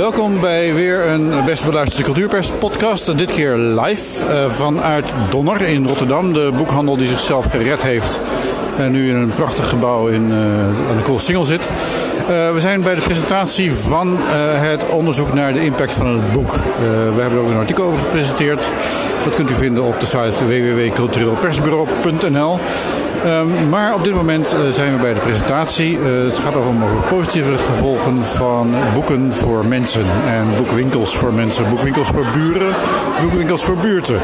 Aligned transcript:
Welkom 0.00 0.40
bij 0.40 0.74
weer 0.74 1.06
een 1.06 1.44
best 1.44 1.64
beluisterde 1.64 2.04
cultuurpers 2.04 2.50
podcast. 2.50 3.18
Dit 3.18 3.30
keer 3.30 3.56
live 3.56 4.26
uh, 4.26 4.50
vanuit 4.50 5.12
Donner 5.30 5.62
in 5.62 5.86
Rotterdam. 5.86 6.32
De 6.32 6.52
boekhandel 6.56 6.96
die 6.96 7.08
zichzelf 7.08 7.50
gered 7.50 7.82
heeft. 7.82 8.20
En 8.78 8.92
nu 8.92 9.08
in 9.08 9.16
een 9.16 9.34
prachtig 9.34 9.68
gebouw 9.68 10.06
in, 10.06 10.30
uh, 10.30 10.36
aan 10.90 10.96
de 10.96 11.02
Koolsingel 11.02 11.44
zit. 11.44 11.66
Uh, 11.66 11.70
we 12.52 12.60
zijn 12.60 12.82
bij 12.82 12.94
de 12.94 13.00
presentatie 13.00 13.72
van 13.72 14.16
het 14.56 14.88
onderzoek 14.88 15.32
naar 15.32 15.52
de 15.52 15.64
impact 15.64 15.92
van 15.92 16.06
het 16.06 16.32
boek. 16.32 16.52
we 16.78 17.20
hebben 17.20 17.38
er 17.38 17.44
ook 17.44 17.50
een 17.50 17.56
artikel 17.56 17.84
over 17.84 17.98
gepresenteerd. 17.98 18.68
Dat 19.24 19.34
kunt 19.34 19.50
u 19.50 19.54
vinden 19.54 19.84
op 19.84 20.00
de 20.00 20.06
site 20.06 20.46
www.cultureelpersbureau.nl. 20.46 22.58
Um, 23.26 23.68
maar 23.68 23.94
op 23.94 24.04
dit 24.04 24.14
moment 24.14 24.54
uh, 24.54 24.70
zijn 24.70 24.92
we 24.92 25.00
bij 25.00 25.14
de 25.14 25.20
presentatie. 25.20 25.98
Uh, 25.98 26.04
het 26.28 26.38
gaat 26.38 26.54
over, 26.54 26.72
over 26.82 26.96
positieve 27.08 27.58
gevolgen 27.58 28.24
van 28.24 28.74
boeken 28.94 29.32
voor 29.32 29.66
mensen. 29.66 30.04
En 30.26 30.46
boekwinkels 30.56 31.16
voor 31.16 31.32
mensen, 31.32 31.68
boekwinkels 31.68 32.08
voor 32.08 32.26
buren, 32.34 32.74
boekwinkels 33.20 33.64
voor 33.64 33.76
buurten. 33.76 34.20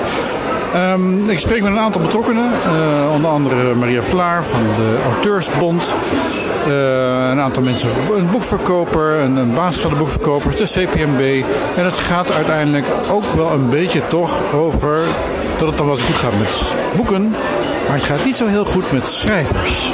Um, 0.77 1.29
ik 1.29 1.39
spreek 1.39 1.63
met 1.63 1.73
een 1.73 1.79
aantal 1.79 2.03
betrokkenen, 2.03 2.51
uh, 2.67 3.13
onder 3.15 3.31
andere 3.31 3.75
Maria 3.75 4.03
Vlaar 4.03 4.45
van 4.45 4.63
de 4.63 4.99
Auteursbond. 5.13 5.95
Een 7.31 7.41
aantal 7.41 7.63
mensen, 7.63 7.89
een 8.17 8.31
boekverkoper, 8.31 9.21
een, 9.21 9.37
een 9.37 9.55
baas 9.55 9.77
van 9.77 9.91
de 9.91 9.97
boekverkopers, 9.97 10.57
de 10.57 10.65
CPMB. 10.65 11.45
En 11.77 11.85
het 11.85 11.99
gaat 11.99 12.33
uiteindelijk 12.33 12.87
ook 13.11 13.25
wel 13.37 13.53
een 13.53 13.69
beetje 13.69 14.07
toch 14.09 14.55
over 14.55 14.99
dat 15.59 15.69
het 15.69 15.77
dan 15.77 15.87
wel 15.87 15.97
eens 15.97 16.05
goed 16.05 16.17
gaat 16.17 16.39
met 16.39 16.75
boeken, 16.97 17.35
maar 17.87 17.97
het 17.97 18.05
gaat 18.05 18.25
niet 18.25 18.37
zo 18.37 18.47
heel 18.47 18.65
goed 18.65 18.93
met 18.93 19.07
schrijvers. 19.07 19.91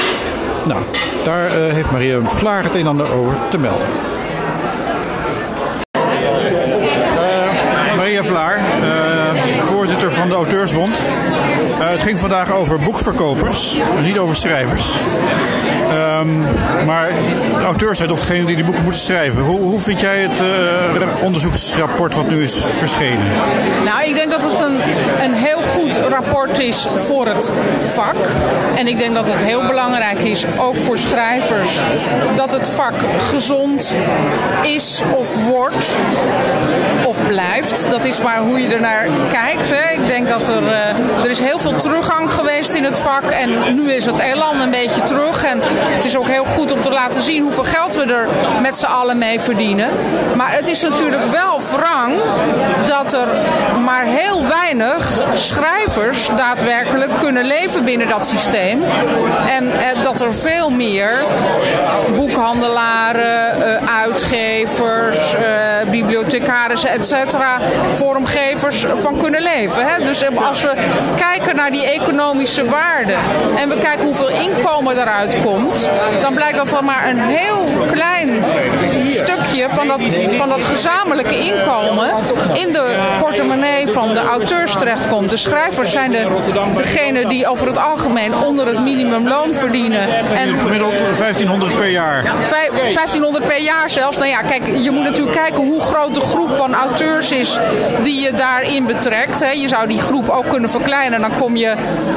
Nou, 0.66 0.82
daar 1.24 1.46
uh, 1.46 1.72
heeft 1.72 1.90
Maria 1.90 2.20
Vlaar 2.24 2.62
het 2.62 2.74
een 2.74 2.80
en 2.80 2.86
ander 2.86 3.12
over 3.12 3.36
te 3.48 3.58
melden. 3.58 3.86
Uh, 7.14 7.96
Maria 7.96 8.22
Vlaar, 8.22 8.56
uh, 8.56 8.91
van 10.10 10.28
de 10.28 10.34
Auteursbond. 10.34 11.02
het 11.78 12.02
ging 12.02 12.20
vandaag 12.20 12.52
over 12.52 12.78
boekverkopers, 12.78 13.80
niet 14.02 14.18
over 14.18 14.36
schrijvers. 14.36 14.90
Um, 15.92 16.44
maar 16.86 17.10
auteurs 17.64 17.96
zijn 17.96 18.08
toch 18.08 18.18
degene 18.18 18.44
die 18.44 18.56
die 18.56 18.64
boeken 18.64 18.82
moeten 18.82 19.02
schrijven. 19.02 19.42
Hoe, 19.42 19.60
hoe 19.60 19.78
vind 19.78 20.00
jij 20.00 20.18
het 20.18 20.40
uh, 20.40 21.24
onderzoeksrapport 21.24 22.14
wat 22.14 22.30
nu 22.30 22.42
is 22.42 22.54
verschenen? 22.54 23.26
Nou, 23.84 24.04
ik 24.04 24.14
denk 24.14 24.30
dat 24.30 24.42
het 24.42 24.60
een, 24.60 24.80
een 25.22 25.34
heel 25.34 25.60
goed 25.62 25.96
rapport 25.96 26.58
is 26.58 26.86
voor 27.06 27.26
het 27.26 27.52
vak. 27.94 28.16
En 28.76 28.86
ik 28.86 28.98
denk 28.98 29.14
dat 29.14 29.26
het 29.26 29.44
heel 29.44 29.66
belangrijk 29.66 30.18
is, 30.18 30.46
ook 30.58 30.76
voor 30.76 30.98
schrijvers, 30.98 31.80
dat 32.36 32.52
het 32.52 32.68
vak 32.68 32.94
gezond 33.30 33.96
is 34.62 35.02
of 35.16 35.44
wordt 35.44 35.86
blijft. 37.32 37.90
Dat 37.90 38.04
is 38.04 38.20
maar 38.20 38.38
hoe 38.38 38.60
je 38.60 38.74
ernaar 38.74 39.06
kijkt. 39.32 39.70
Hè. 39.70 39.92
Ik 39.92 40.06
denk 40.06 40.28
dat 40.28 40.48
er, 40.48 40.62
uh, 40.62 41.24
er 41.24 41.30
is 41.30 41.40
heel 41.40 41.58
veel 41.58 41.76
teruggang 41.76 42.30
geweest 42.30 42.74
in 42.74 42.84
het 42.84 42.98
vak. 42.98 43.30
En 43.30 43.74
nu 43.74 43.92
is 43.92 44.06
het 44.06 44.18
elan 44.20 44.60
een 44.60 44.70
beetje 44.70 45.02
terug. 45.02 45.44
En 45.44 45.58
het 45.62 46.04
is 46.04 46.16
ook 46.16 46.28
heel 46.28 46.44
goed 46.44 46.72
om 46.72 46.80
te 46.80 46.90
laten 46.90 47.22
zien 47.22 47.42
hoeveel 47.42 47.64
geld 47.64 47.94
we 47.94 48.04
er 48.04 48.28
met 48.62 48.76
z'n 48.76 48.86
allen 48.86 49.18
mee 49.18 49.40
verdienen. 49.40 49.88
Maar 50.36 50.52
het 50.52 50.68
is 50.68 50.82
natuurlijk 50.82 51.24
wel 51.24 51.60
wrang 51.70 52.12
dat 52.86 53.12
er 53.12 53.28
maar 53.84 54.04
heel 54.04 54.46
weinig 54.48 55.10
schrijvers 55.34 56.28
daadwerkelijk 56.36 57.10
kunnen 57.20 57.44
leven 57.44 57.84
binnen 57.84 58.08
dat 58.08 58.26
systeem. 58.26 58.82
En 59.48 59.72
eh, 59.72 60.02
dat 60.02 60.20
er 60.20 60.34
veel 60.34 60.70
meer 60.70 61.22
boekhandelaren, 62.16 63.62
eh, 63.62 64.00
uitgevers, 64.02 65.34
bibliothecarissen, 65.92 66.90
etc. 66.90 67.14
vormgevers 67.96 68.86
van 69.00 69.18
kunnen 69.18 69.42
leven. 69.42 69.86
Hè? 69.86 70.04
Dus 70.04 70.24
als 70.34 70.62
we 70.62 70.74
kijken 71.16 71.56
naar 71.56 71.70
die 71.70 71.86
economische 71.90 72.64
waarde 72.64 73.14
en 73.56 73.68
we 73.68 73.78
kijken 73.78 74.04
hoeveel 74.04 74.28
inkomen 74.28 74.96
eruit 74.98 75.36
komt, 75.44 75.88
dan 76.20 76.34
blijkt 76.34 76.56
dat 76.56 76.72
er 76.72 76.84
maar 76.84 77.08
een 77.08 77.18
heel 77.18 77.86
klein 77.92 78.44
stukje 79.08 79.66
van 79.74 79.86
dat, 79.86 80.00
van 80.36 80.48
dat 80.48 80.64
gezamenlijke 80.64 81.38
inkomen 81.38 82.10
in 82.54 82.72
de 82.72 82.96
portemonnee 83.20 83.88
van 83.88 84.14
de 84.14 84.20
auteurs 84.20 84.72
terechtkomt. 84.74 85.30
De 85.30 85.36
schrijvers 85.36 85.90
zijn 85.90 86.12
de, 86.12 86.26
degene 86.76 87.26
die 87.26 87.46
over 87.46 87.66
het 87.66 87.78
algemeen 87.78 88.34
onder 88.34 88.66
het 88.66 88.80
minimumloon 88.80 89.54
verdienen. 89.54 90.00
En 90.36 90.58
gemiddeld 90.58 90.94
1500 91.18 91.76
per 91.76 91.88
jaar. 91.88 92.24
1500 92.94 93.46
per 93.46 93.60
jaar 93.60 93.90
zelfs. 93.90 94.16
Nou 94.16 94.28
ja, 94.28 94.40
kijk, 94.40 94.62
je 94.66 94.90
moet 94.90 95.04
natuurlijk 95.04 95.36
kijken 95.36 95.64
hoe 95.64 95.81
groot 95.82 96.14
de 96.14 96.20
groep 96.20 96.56
van 96.56 96.74
auteurs 96.74 97.30
is 97.30 97.58
die 98.02 98.20
je 98.20 98.32
daarin 98.32 98.86
betrekt. 98.86 99.40
Je 99.54 99.68
zou 99.68 99.86
die 99.86 100.00
groep 100.00 100.28
ook 100.28 100.48
kunnen 100.48 100.70
verkleinen. 100.70 101.20
Dan 101.20 101.38
kom 101.38 101.56
je, 101.56 101.74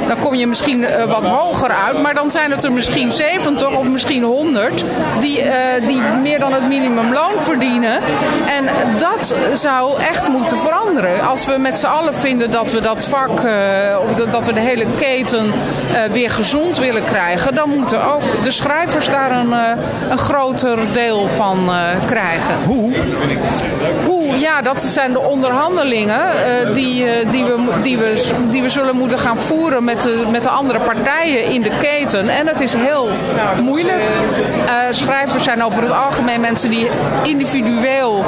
dan 0.08 0.20
kom 0.20 0.34
je 0.34 0.48
misschien 0.48 0.86
wat 1.08 1.24
hoger 1.24 1.70
uit. 1.70 2.02
Maar 2.02 2.14
dan 2.14 2.32
zijn 2.32 2.52
het 2.52 2.64
er 2.64 2.72
misschien 2.72 3.12
70 3.12 3.78
of 3.78 3.88
misschien 3.88 4.24
100 4.24 4.84
die, 5.20 5.44
uh, 5.44 5.52
die 5.88 6.02
meer 6.02 6.40
dan 6.40 6.54
het 6.54 6.68
minimumloon 6.68 7.34
verdienen. 7.40 8.00
En 8.48 8.70
dat 8.98 9.36
zou 9.54 10.02
echt 10.02 10.28
moeten 10.28 10.58
veranderen. 10.58 11.28
Als 11.28 11.46
we 11.46 11.58
met 11.58 11.78
z'n 11.78 11.86
allen 11.86 12.16
vinden 12.16 12.52
dat 12.52 12.72
we 12.72 12.82
dat 12.82 13.04
vak, 13.04 13.44
uh, 13.44 14.32
dat 14.32 14.46
we 14.46 14.54
de 14.54 14.60
hele 14.60 14.86
keten 14.98 15.54
weer 16.12 16.32
gezond 16.32 16.78
willen 16.78 17.06
krijgen, 17.06 17.56
dan 17.56 17.70
moeten 17.70 18.14
ook 18.14 18.44
de 18.44 18.52
schrijvers 18.52 19.10
daar 19.10 19.32
een, 19.32 19.52
een 20.10 20.18
groter 20.18 20.78
deel 20.92 21.28
van 21.28 21.70
krijgen. 22.06 22.56
Hoe? 22.66 22.94
Hoe? 24.06 24.25
Ja, 24.38 24.62
dat 24.62 24.84
zijn 24.84 25.12
de 25.12 25.20
onderhandelingen 25.20 26.20
die, 26.74 27.06
die, 27.32 27.44
we, 27.44 27.56
die, 27.82 27.98
we, 27.98 28.32
die 28.50 28.62
we 28.62 28.70
zullen 28.70 28.96
moeten 28.96 29.20
gaan 29.20 29.38
voeren 29.38 29.84
met 29.84 30.02
de, 30.02 30.26
met 30.32 30.44
de 30.44 30.50
andere 30.50 30.80
partijen 30.80 31.46
in 31.46 31.62
de 31.62 31.72
keten. 31.80 32.30
En 32.30 32.48
het 32.48 32.62
is 32.62 32.74
heel 32.74 33.10
moeilijk. 33.62 34.02
Uh, 34.66 34.72
schrijvers 34.92 35.44
zijn 35.44 35.64
over 35.64 35.82
het 35.82 35.92
algemeen 35.92 36.42
mensen 36.42 36.70
die 36.70 36.90
individueel 37.24 38.26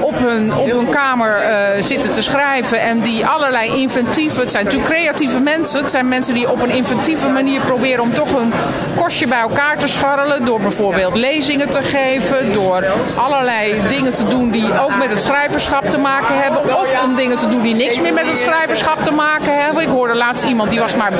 op, 0.00 0.18
hun, 0.18 0.54
op 0.54 0.70
hun 0.70 0.88
kamer 0.88 1.42
zitten 1.80 2.12
te 2.12 2.22
schrijven 2.22 2.80
en 2.80 3.00
die 3.00 3.26
allerlei 3.26 3.80
inventieve, 3.80 4.40
het 4.40 4.50
zijn 4.50 4.64
natuurlijk 4.64 4.90
creatieve 4.90 5.38
mensen, 5.38 5.80
het 5.80 5.90
zijn 5.90 6.08
mensen 6.08 6.34
die 6.34 6.50
op 6.50 6.62
een 6.62 6.70
inventieve 6.70 7.28
manier 7.28 7.60
proberen 7.60 8.02
om 8.02 8.14
toch 8.14 8.32
een 8.32 8.52
kostje 8.96 9.26
bij 9.26 9.38
elkaar 9.38 9.78
te 9.78 9.86
scharrelen 9.86 10.44
door 10.44 10.60
bijvoorbeeld 10.60 11.14
lezingen 11.14 11.70
te 11.70 11.82
geven, 11.82 12.52
door 12.52 12.84
allerlei 13.16 13.82
dingen 13.88 14.12
te 14.12 14.26
doen 14.26 14.50
die 14.50 14.80
ook 14.80 14.96
met 14.98 15.10
het 15.14 15.22
schrijverschap 15.22 15.90
te 15.90 15.98
maken 15.98 16.40
hebben 16.40 16.76
of 16.76 17.02
om 17.02 17.14
dingen 17.14 17.36
te 17.36 17.48
doen 17.48 17.62
die 17.62 17.74
niks 17.74 18.00
meer 18.00 18.12
met 18.12 18.26
het 18.26 18.38
schrijverschap 18.38 19.02
te 19.02 19.10
maken 19.10 19.62
hebben. 19.62 19.82
Ik 19.82 19.88
hoorde 19.88 20.14
laatst 20.14 20.44
iemand 20.44 20.70
die 20.70 20.80
was 20.80 20.94
maar 20.94 21.12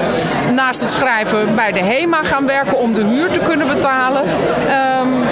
naast 0.53 0.81
het 0.81 0.91
schrijven 0.91 1.55
bij 1.55 1.73
de 1.73 1.83
HEMA 1.83 2.23
gaan 2.23 2.47
werken 2.47 2.79
om 2.79 2.95
de 2.95 3.05
huur 3.05 3.31
te 3.31 3.41
kunnen 3.41 3.67
betalen. 3.67 4.23
Um, 4.23 5.25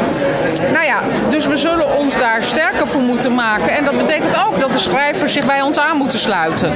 nou 0.72 0.84
ja, 0.84 1.00
dus 1.28 1.46
we 1.46 1.56
zullen 1.56 1.96
ons 1.96 2.16
daar 2.16 2.42
sterker 2.42 2.86
voor 2.86 3.00
moeten 3.00 3.34
maken. 3.34 3.68
En 3.68 3.84
dat 3.84 3.96
betekent 3.96 4.36
ook 4.46 4.60
dat 4.60 4.72
de 4.72 4.78
schrijvers 4.78 5.32
zich 5.32 5.46
bij 5.46 5.62
ons 5.62 5.78
aan 5.78 5.96
moeten 5.96 6.18
sluiten. 6.18 6.74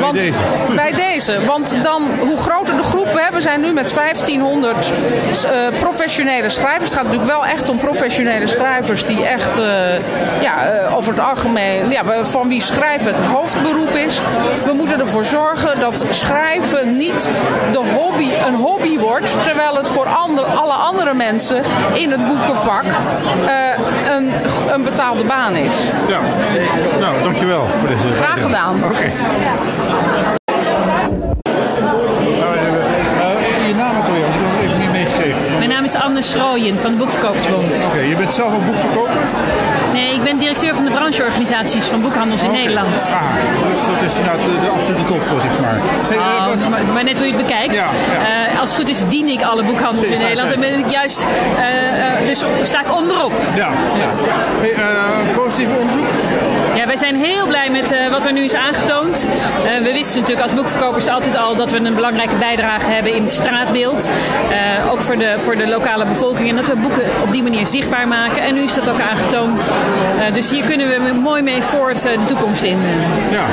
Want, 0.00 0.12
bij 0.12 0.22
deze. 0.22 0.42
Bij 0.74 0.92
deze. 0.92 1.44
Want 1.46 1.74
dan, 1.82 2.02
hoe 2.18 2.36
groter 2.36 2.76
de 2.76 2.82
groep 2.82 3.12
we 3.12 3.20
hebben, 3.22 3.42
zijn 3.42 3.60
nu 3.60 3.72
met 3.72 3.94
1500 3.94 4.92
uh, 5.44 5.78
professionele 5.78 6.48
schrijvers. 6.48 6.84
Het 6.84 6.92
gaat 6.92 7.04
natuurlijk 7.04 7.30
wel 7.30 7.46
echt 7.46 7.68
om 7.68 7.78
professionele 7.78 8.46
schrijvers 8.46 9.04
die 9.04 9.26
echt 9.26 9.58
uh, 9.58 9.64
ja, 10.40 10.82
uh, 10.84 10.96
over 10.96 11.12
het 11.12 11.20
algemeen, 11.22 11.90
ja, 11.90 12.04
van 12.22 12.48
wie 12.48 12.62
schrijven 12.62 13.06
het 13.14 13.20
hoofdberoep 13.20 13.94
is. 13.94 14.20
We 14.64 14.72
moeten 14.72 15.00
ervoor 15.00 15.24
zorgen 15.24 15.80
dat 15.80 16.04
schrijven 16.10 16.96
niet 16.96 17.28
de 17.72 17.78
hobby, 17.78 18.28
een 18.46 18.54
hobby 18.54 18.98
wordt, 18.98 19.42
terwijl 19.42 19.76
het 19.76 19.90
voor 19.90 20.06
alle 20.06 20.72
andere 20.72 21.14
mensen 21.14 21.62
in 21.92 22.10
het 22.10 22.26
boekenvak 22.26 22.84
een, 24.10 24.32
een 24.72 24.82
betaalde 24.82 25.24
baan 25.24 25.54
is. 25.54 25.74
Ja, 26.08 26.20
nou, 27.00 27.22
dankjewel 27.22 27.66
voor 27.66 27.88
deze 27.88 28.12
Graag 28.12 28.40
gedaan. 28.40 28.84
Oké. 28.84 28.92
Okay. 28.92 29.10
Mijn 35.58 35.68
naam 35.68 35.78
is 35.94 36.00
Anne 36.00 36.22
Schrooien 36.22 36.78
van 36.78 36.90
de 36.90 36.96
Boekverkopersbond. 36.96 37.64
Oké, 37.64 37.86
okay, 37.86 38.08
je 38.08 38.16
bent 38.16 38.34
zelf 38.34 38.54
ook 38.54 38.66
boekverkoper? 38.66 39.22
Nee, 39.92 40.14
ik 40.14 40.22
ben 40.22 40.38
directeur 40.38 40.74
van 40.74 40.84
de 40.84 40.90
brancheorganisaties 40.90 41.84
van 41.84 42.02
boekhandels 42.02 42.42
in 42.42 42.48
okay. 42.48 42.60
Nederland. 42.60 42.94
Ah, 42.94 43.22
dus 43.70 43.80
dat 43.86 44.02
is 44.02 44.14
nou 44.26 44.36
de, 44.38 44.60
de 44.64 44.70
absolute 44.76 45.04
top, 45.04 45.22
zeg 45.40 45.60
maar. 45.60 45.78
Hey, 46.08 46.16
uh, 46.16 46.46
wat... 46.46 46.68
maar, 46.68 46.80
maar, 46.94 47.04
net 47.04 47.16
hoe 47.18 47.26
je 47.26 47.32
het 47.32 47.42
bekijkt. 47.46 47.74
Ja, 47.74 47.88
ja. 48.12 48.52
Uh, 48.52 48.60
als 48.60 48.68
het 48.68 48.78
goed 48.78 48.88
is, 48.88 49.02
dien 49.08 49.28
ik 49.28 49.42
alle 49.42 49.62
boekhandels 49.62 50.06
in 50.06 50.18
Nederland. 50.18 50.52
En 50.52 50.60
ben 50.60 50.78
ik 50.78 50.90
juist, 50.90 51.20
uh, 51.20 52.26
dus 52.26 52.42
sta 52.62 52.80
ik 52.80 52.94
onderop. 52.94 53.32
Ja, 53.54 53.68
ja. 54.02 54.08
Hey, 54.60 54.74
positief 55.34 55.68
onderzoek? 55.80 56.08
Ja, 56.80 56.86
wij 56.86 56.96
zijn 56.96 57.16
heel 57.16 57.46
blij 57.46 57.70
met 57.70 57.92
uh, 57.92 58.10
wat 58.10 58.26
er 58.26 58.32
nu 58.32 58.44
is 58.44 58.54
aangetoond. 58.54 59.26
Uh, 59.64 59.82
we 59.82 59.92
wisten 59.92 60.20
natuurlijk 60.20 60.46
als 60.46 60.56
boekverkopers 60.56 61.08
altijd 61.08 61.36
al 61.36 61.56
dat 61.56 61.70
we 61.70 61.76
een 61.76 61.94
belangrijke 61.94 62.36
bijdrage 62.36 62.90
hebben 62.90 63.14
in 63.14 63.22
het 63.22 63.32
straatbeeld. 63.32 64.10
Uh, 64.50 64.92
ook 64.92 65.00
voor 65.00 65.18
de, 65.18 65.34
voor 65.38 65.56
de 65.56 65.68
lokale 65.68 66.04
bevolking. 66.04 66.48
En 66.48 66.56
dat 66.56 66.66
we 66.66 66.76
boeken 66.76 67.02
op 67.22 67.32
die 67.32 67.42
manier 67.42 67.66
zichtbaar 67.66 68.08
maken. 68.08 68.42
En 68.42 68.54
nu 68.54 68.62
is 68.62 68.74
dat 68.74 68.88
ook 68.88 69.00
aangetoond. 69.00 69.70
dus 70.32 70.50
hier 70.50 70.64
kunnen 70.64 70.88
we 70.88 71.12
mooi 71.12 71.42
mee 71.42 71.62
voort 71.62 72.02
de 72.02 72.24
toekomst 72.26 72.62
in. 72.62 72.78
Ja, 73.30 73.44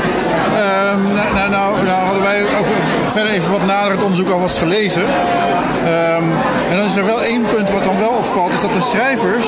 um, 0.94 1.14
nou, 1.14 1.34
nou, 1.34 1.50
nou, 1.50 1.84
nou, 1.84 2.04
hadden 2.04 2.24
wij 2.24 2.42
ook 2.42 2.68
verder 3.18 3.36
even 3.36 3.52
wat 3.52 3.66
nader 3.66 3.92
het 3.92 4.02
onderzoek 4.04 4.30
alvast 4.30 4.58
gelezen. 4.58 5.02
Um, 5.02 6.26
en 6.70 6.78
dan 6.78 6.86
is 6.86 6.96
er 6.96 7.06
wel 7.06 7.24
één 7.24 7.46
punt 7.46 7.72
wat 7.72 7.84
dan 7.84 8.00
wel 8.00 8.10
opvalt, 8.10 8.54
is 8.54 8.62
dat 8.62 8.74
de 8.74 8.82
schrijvers, 8.82 9.48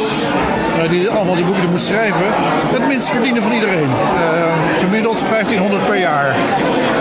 uh, 0.83 0.89
die 0.89 1.09
allemaal 1.09 1.35
die 1.35 1.45
boeken 1.45 1.69
moeten 1.69 1.87
schrijven, 1.87 2.25
het 2.73 2.87
minst 2.87 3.07
verdienen 3.07 3.43
van 3.43 3.51
iedereen. 3.51 3.89
Uh, 3.89 4.79
gemiddeld 4.79 5.19
1500 5.29 5.85
per 5.85 5.97
jaar. 5.99 6.35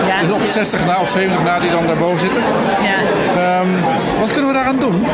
Ja. 0.07 0.19
Dus 0.19 0.31
op 0.31 0.41
60 0.51 0.85
na 0.85 1.01
of 1.01 1.09
70 1.09 1.43
na 1.43 1.59
die 1.59 1.71
dan 1.71 1.87
daarboven 1.87 2.19
zitten. 2.19 2.41
Ja. 2.81 3.59
Um, 3.59 3.69
wat 4.19 4.31
kunnen 4.31 4.47
we 4.47 4.55
daaraan 4.55 4.79
doen? 4.79 5.05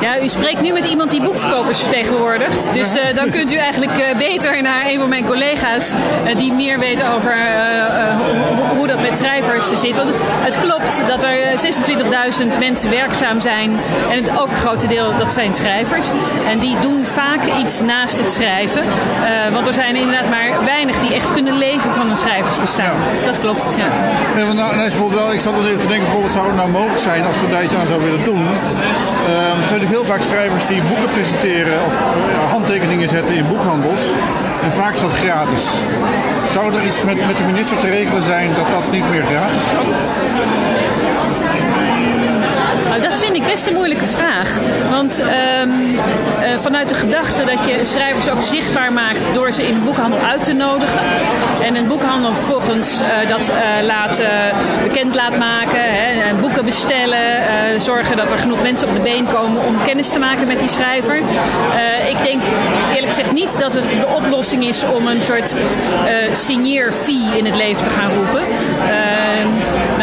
Ja, 0.00 0.22
u 0.22 0.28
spreekt 0.28 0.60
nu 0.60 0.72
met 0.72 0.84
iemand 0.84 1.10
die 1.10 1.22
boekverkopers 1.22 1.78
vertegenwoordigt. 1.78 2.68
Dus 2.72 2.96
uh, 2.96 3.02
dan 3.14 3.30
kunt 3.30 3.52
u 3.52 3.56
eigenlijk 3.56 3.92
uh, 3.98 4.18
beter 4.18 4.62
naar 4.62 4.86
een 4.86 5.00
van 5.00 5.08
mijn 5.08 5.24
collega's 5.24 5.92
die 6.36 6.52
meer 6.52 6.78
weten 6.78 7.12
over 7.12 7.34
schrijvers 9.16 9.66
zit. 9.80 9.96
Want 9.96 10.10
het 10.48 10.60
klopt 10.60 11.02
dat 11.08 11.24
er 11.24 11.36
26.000 12.52 12.58
mensen 12.58 12.90
werkzaam 12.90 13.40
zijn 13.40 13.70
en 14.10 14.24
het 14.24 14.38
overgrote 14.38 14.86
deel 14.86 15.16
dat 15.18 15.30
zijn 15.30 15.52
schrijvers. 15.54 16.06
En 16.50 16.58
die 16.58 16.76
doen 16.80 17.04
vaak 17.04 17.42
iets 17.60 17.80
naast 17.80 18.18
het 18.18 18.32
schrijven. 18.32 18.82
want 19.52 19.66
er 19.66 19.72
zijn 19.72 19.96
inderdaad 19.96 20.28
maar 20.28 20.64
weinig 20.64 20.98
die 20.98 21.14
echt 21.14 21.32
kunnen 21.32 21.58
leven 21.58 21.90
van 21.90 22.10
een 22.10 22.16
schrijversbestaan. 22.16 22.84
Ja. 22.84 23.26
Dat 23.26 23.40
klopt, 23.40 23.74
ja. 23.78 23.88
ja 24.36 24.52
nou, 24.52 24.76
nou, 24.76 25.10
wel, 25.14 25.32
ik 25.32 25.40
zat 25.40 25.54
nog 25.54 25.66
even 25.66 25.78
te 25.78 25.86
denken, 25.86 26.22
wat 26.22 26.32
zou 26.32 26.46
het 26.46 26.56
nou 26.56 26.68
mogelijk 26.68 27.00
zijn 27.00 27.26
als 27.26 27.40
we 27.40 27.48
daar 27.48 27.64
iets 27.64 27.74
aan 27.74 27.86
zouden 27.86 28.10
willen 28.10 28.24
doen? 28.24 28.46
Um, 28.46 29.60
er 29.62 29.68
zijn 29.68 29.86
heel 29.86 30.04
vaak 30.04 30.20
schrijvers 30.20 30.66
die 30.66 30.82
boeken 30.82 31.10
presenteren 31.12 31.84
of 31.84 31.92
uh, 31.92 32.50
handtekeningen 32.50 33.08
zetten 33.08 33.34
in 33.34 33.48
boekhandels. 33.48 34.00
En 34.62 34.72
vaak 34.72 34.94
is 34.94 35.00
dat 35.00 35.12
gratis. 35.12 35.64
Zou 36.50 36.74
er 36.74 36.84
iets 36.84 37.02
met, 37.02 37.26
met 37.26 37.36
de 37.36 37.44
minister 37.44 37.78
te 37.78 37.90
regelen 37.90 38.22
zijn 38.22 38.54
dat 38.54 38.70
dat 38.70 38.92
niet 38.92 39.10
meer 39.10 39.22
gratis 39.22 39.62
kan? 39.74 39.86
Vind 43.36 43.48
ik 43.48 43.54
best 43.54 43.66
een 43.66 43.74
moeilijke 43.74 44.04
vraag. 44.04 44.58
Want 44.90 45.20
um, 45.20 45.90
uh, 45.90 46.58
vanuit 46.58 46.88
de 46.88 46.94
gedachte 46.94 47.44
dat 47.44 47.64
je 47.64 47.84
schrijvers 47.84 48.30
ook 48.30 48.42
zichtbaar 48.42 48.92
maakt 48.92 49.34
door 49.34 49.52
ze 49.52 49.66
in 49.66 49.74
de 49.74 49.80
boekhandel 49.80 50.18
uit 50.18 50.44
te 50.44 50.52
nodigen. 50.52 51.00
En 51.62 51.76
een 51.76 51.86
boekhandel 51.86 52.32
vervolgens 52.32 53.00
uh, 53.00 53.28
dat 53.28 53.50
uh, 53.50 53.86
laat, 53.86 54.22
bekend 54.82 55.14
laat 55.14 55.38
maken, 55.38 55.80
hè, 55.80 56.34
boeken 56.40 56.64
bestellen, 56.64 57.20
zorgen 57.80 58.16
dat 58.16 58.30
er 58.30 58.38
genoeg 58.38 58.62
mensen 58.62 58.88
op 58.88 58.94
de 58.94 59.00
been 59.00 59.26
komen 59.28 59.64
om 59.64 59.82
kennis 59.84 60.08
te 60.08 60.18
maken 60.18 60.46
met 60.46 60.60
die 60.60 60.68
schrijver. 60.68 61.16
ik 62.08 62.22
denk 62.22 62.42
eerlijk 62.94 63.12
gezegd 63.12 63.32
niet 63.32 63.60
dat 63.60 63.74
het 63.74 63.84
de 64.00 64.06
oplossing 64.06 64.64
is 64.66 64.84
om 64.84 65.06
een 65.06 65.22
soort 65.22 65.54
signeer-fee 66.32 67.38
in 67.38 67.44
het 67.44 67.56
leven 67.56 67.84
te 67.84 67.90
gaan 67.90 68.10
roepen. 68.12 68.42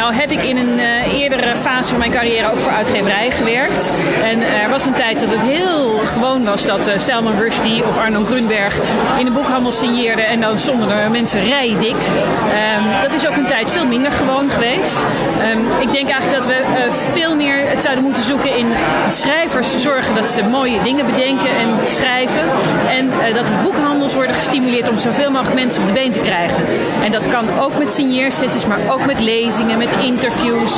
Ehm, 0.03 0.11
nou 0.11 0.21
heb 0.21 0.31
ik 0.31 0.43
in 0.43 0.57
een 0.57 0.79
eerdere 1.19 1.55
fase 1.55 1.89
van 1.89 1.99
mijn 1.99 2.11
carrière 2.11 2.51
ook 2.51 2.59
voor 2.59 2.71
uitgeverij 2.71 3.31
gewerkt. 3.31 3.89
En 4.23 4.41
er 4.41 4.69
was 4.69 4.85
een 4.85 4.93
tijd 4.93 5.19
dat 5.19 5.31
het 5.31 5.43
heel 5.43 5.99
gewoon 6.05 6.43
was 6.43 6.65
dat 6.65 6.87
uh, 6.87 6.97
Salman 6.97 7.37
Rushdie 7.37 7.87
of 7.87 7.97
Arno 7.97 8.25
Grunberg 8.25 8.79
in 9.17 9.25
de 9.25 9.31
boekhandel 9.31 9.71
signeerden 9.71 10.25
en 10.25 10.41
dan 10.41 10.57
stonden 10.57 10.89
er 10.89 11.11
mensen 11.11 11.43
rijdik. 11.43 11.95
Um, 11.95 13.01
dat 13.01 13.13
is 13.13 13.27
ook 13.27 13.35
een 13.35 13.47
tijd 13.47 13.71
veel 13.71 13.85
minder 13.85 14.11
gewoon 14.11 14.49
geweest. 14.49 14.97
Um, 14.97 15.61
ik 15.79 15.91
denk 15.91 16.09
eigenlijk 16.09 16.31
dat 16.31 16.45
we 16.45 16.53
uh, 16.53 16.93
veel 17.11 17.35
meer 17.35 17.69
het 17.69 17.81
zouden 17.81 18.03
moeten 18.03 18.23
zoeken 18.23 18.57
in 18.57 18.67
schrijvers 19.09 19.81
zorgen 19.81 20.15
dat 20.15 20.25
ze 20.25 20.43
mooie 20.43 20.81
dingen 20.83 21.05
bedenken 21.05 21.49
en 21.49 21.69
schrijven. 21.85 22.43
En 22.89 23.11
dat 23.33 23.47
die 23.47 23.57
boekhandels 23.63 24.13
worden 24.13 24.35
gestimuleerd 24.35 24.89
om 24.89 24.97
zoveel 24.97 25.31
mogelijk 25.31 25.55
mensen 25.55 25.81
op 25.81 25.87
de 25.87 25.93
been 25.93 26.11
te 26.11 26.19
krijgen. 26.19 26.63
En 27.03 27.11
dat 27.11 27.27
kan 27.27 27.59
ook 27.59 27.77
met 27.77 27.91
signeersessies, 27.91 28.65
maar 28.65 28.79
ook 28.89 29.05
met 29.05 29.19
lezingen, 29.19 29.77
met 29.77 29.92
interviews, 30.01 30.71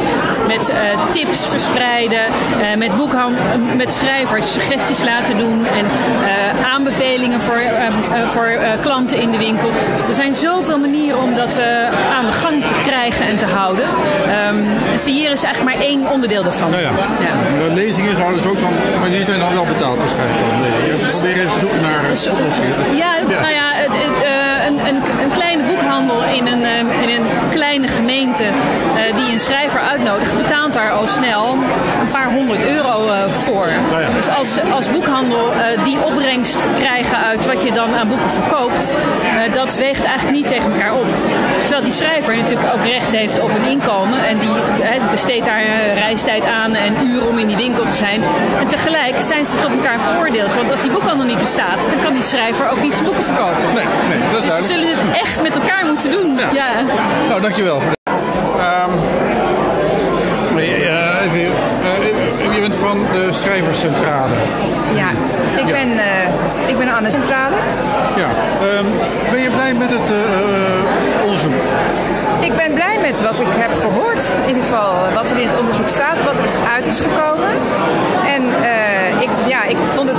met 0.48 0.72
tips 1.12 1.46
verspreiden, 1.48 2.24
met 2.78 2.96
boekhandel, 2.96 3.42
met 3.76 3.94
schrijvers 3.94 4.54
suggesties 4.54 5.04
laten 5.04 5.38
doen 5.38 5.66
en 5.66 5.86
uh, 5.86 6.66
aanbevelingen 6.74 7.42
voor, 7.42 7.62
voor 8.26 8.58
klanten 8.82 9.18
in 9.18 9.32
de 9.32 9.38
winkel. 9.38 9.70
Er 10.08 10.14
zijn 10.14 10.34
zoveel 10.34 10.78
manieren 10.78 11.22
om 11.22 11.36
dat 11.36 11.60
aan 12.16 12.26
de 12.26 12.32
gang 12.32 12.64
te 12.66 12.76
krijgen 12.84 13.26
en 13.26 13.38
te 13.38 13.46
houden. 13.46 13.86
Um, 14.50 14.66
hier 15.06 15.32
is 15.32 15.44
eigenlijk 15.44 15.76
maar 15.76 15.86
één 15.88 16.10
onderdeel 16.12 16.44
daarvan. 16.44 16.70
Nou 16.70 16.82
ja. 16.82 16.92
ja. 17.20 17.68
De 17.68 17.74
lezingen 17.74 18.16
zouden 18.16 18.42
dus 18.42 18.52
ook 18.52 18.60
dan, 18.62 18.74
maar 19.00 19.10
die 19.10 19.26
zijn 19.26 19.40
dan 19.40 19.54
wel 19.54 19.66
betaald 19.66 19.98
waarschijnlijk. 19.98 20.40
Nee, 20.62 21.10
probeer 21.10 21.38
even 21.38 21.52
te 21.52 21.60
zoeken 21.60 21.82
naar 21.82 22.04
oplossingen. 22.32 22.96
Ja, 22.96 23.12
nou 23.42 23.54
ja, 23.60 23.68
het, 23.74 23.92
het, 23.92 24.24
een, 24.88 24.96
een, 25.22 25.32
kleine 25.32 25.64
boekhandel 25.64 26.24
in 26.24 26.48
een, 26.48 26.88
in 27.02 27.10
een 27.16 27.26
kleine 27.52 27.88
gemeente 27.88 28.44
die 29.16 29.34
een 29.34 29.40
schrijver 29.40 29.80
uitnodigt, 29.80 30.38
betaalt 30.38 30.74
daar 30.74 30.92
al 30.92 31.08
snel 31.08 31.52
een 32.02 32.12
paar 32.12 32.32
honderd 32.32 32.66
euro 32.66 33.06
voor. 33.44 33.68
Nou 33.90 34.02
ja. 34.02 34.10
Dus 34.10 34.30
als, 34.30 34.50
als 34.74 34.92
boekhandel 34.92 35.50
uh, 35.52 35.84
die 35.84 35.98
opbrengst 36.06 36.58
krijgen 36.78 37.18
uit 37.18 37.46
wat 37.46 37.62
je 37.62 37.72
dan 37.72 37.96
aan 37.96 38.08
boeken 38.08 38.30
verkoopt, 38.30 38.94
dat 39.54 39.76
weegt 39.76 40.04
eigenlijk 40.04 40.38
niet 40.38 40.48
tegen 40.48 40.72
elkaar 40.72 40.94
op. 40.94 41.06
Terwijl 41.60 41.84
die 41.84 41.94
schrijver 41.94 42.36
natuurlijk 42.38 42.74
ook 42.74 42.86
recht 42.86 43.12
heeft 43.12 43.40
op 43.40 43.50
een 43.50 43.70
inkomen 43.70 44.26
en 44.26 44.38
die 44.40 44.50
besteedt 45.12 45.46
daar 45.46 45.64
reistijd 45.94 46.46
aan 46.46 46.74
en 46.74 46.94
uren 47.08 47.28
om 47.28 47.38
in 47.38 47.48
die 47.48 47.56
winkel 47.56 47.84
te 47.84 47.96
zijn. 47.96 48.22
En 48.60 48.68
tegelijk 48.68 49.16
zijn 49.20 49.46
ze 49.46 49.60
tot 49.60 49.72
elkaar 49.72 50.00
veroordeeld. 50.00 50.56
Want 50.56 50.72
als 50.72 50.82
die 50.82 50.92
boekhandel 50.92 51.26
niet 51.26 51.40
bestaat, 51.40 51.90
dan 51.92 52.00
kan 52.04 52.14
die 52.14 52.24
schrijver 52.24 52.70
ook 52.70 52.82
niet 52.82 52.94
zijn 52.94 53.06
boeken 53.06 53.24
verkopen. 53.24 53.74
Nee, 53.74 53.86
nee, 54.10 54.20
dat 54.32 54.44
is 54.44 54.68
dus 54.68 54.75
zullen 54.80 54.98
het 54.98 55.22
echt 55.22 55.42
met 55.42 55.56
elkaar 55.56 55.86
moeten 55.86 56.12
doen. 56.12 56.38
Ja. 56.38 56.50
ja. 56.54 56.70
Nou, 57.28 57.42
dankjewel. 57.42 57.76
Um, 57.76 58.92
je 62.54 62.62
bent 62.62 62.76
van 62.76 62.98
de 63.12 63.28
schrijverscentrale. 63.32 64.34
Ja, 64.96 65.10
ik, 65.56 65.66
Ben, 65.66 65.88
uh, 65.88 66.70
ik 66.70 66.78
ben 66.78 66.94
Anne 66.94 67.12
Centrale. 67.12 67.56
Ja, 68.16 68.30
um, 68.78 68.86
ben 69.32 69.42
je 69.42 69.50
blij 69.50 69.74
met 69.74 69.90
het 69.90 70.12
uh, 70.12 71.24
onderzoek? 71.24 71.54
Ik 72.40 72.56
ben 72.56 72.74
blij 72.74 72.98
met 73.02 73.22
wat 73.22 73.40
ik 73.40 73.48
heb 73.50 73.74
gehoord. 73.74 74.36
In 74.42 74.48
ieder 74.48 74.64
geval 74.64 74.94
wat 75.14 75.30
er 75.32 75.38
in 75.38 75.48
het 75.48 75.60
onderzoek 75.60 75.88
staat, 75.88 76.24
wat 76.24 76.34
er 76.34 76.72
uit 76.74 76.86
is 76.86 77.00
gekomen. 77.00 77.50
En 78.36 78.44
uh, 78.44 79.22
ik, 79.22 79.30
ja, 79.48 79.64
ik 79.64 79.78
vond 79.96 80.10
het 80.10 80.15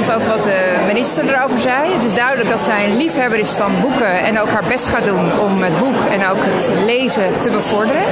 interessant 0.00 0.30
ook 0.30 0.36
wat 0.36 0.44
de 0.44 0.84
minister 0.86 1.34
erover 1.34 1.58
zei. 1.58 1.92
Het 1.92 2.04
is 2.04 2.14
duidelijk 2.14 2.48
dat 2.48 2.60
zij 2.60 2.84
een 2.84 2.96
liefhebber 2.96 3.38
is 3.38 3.50
van 3.50 3.80
boeken 3.80 4.18
en 4.18 4.40
ook 4.40 4.48
haar 4.48 4.64
best 4.68 4.86
gaat 4.86 5.04
doen 5.04 5.40
om 5.40 5.62
het 5.62 5.78
boek 5.78 6.00
en 6.10 6.26
ook 6.26 6.38
het 6.40 6.84
lezen 6.84 7.40
te 7.40 7.50
bevorderen. 7.50 8.02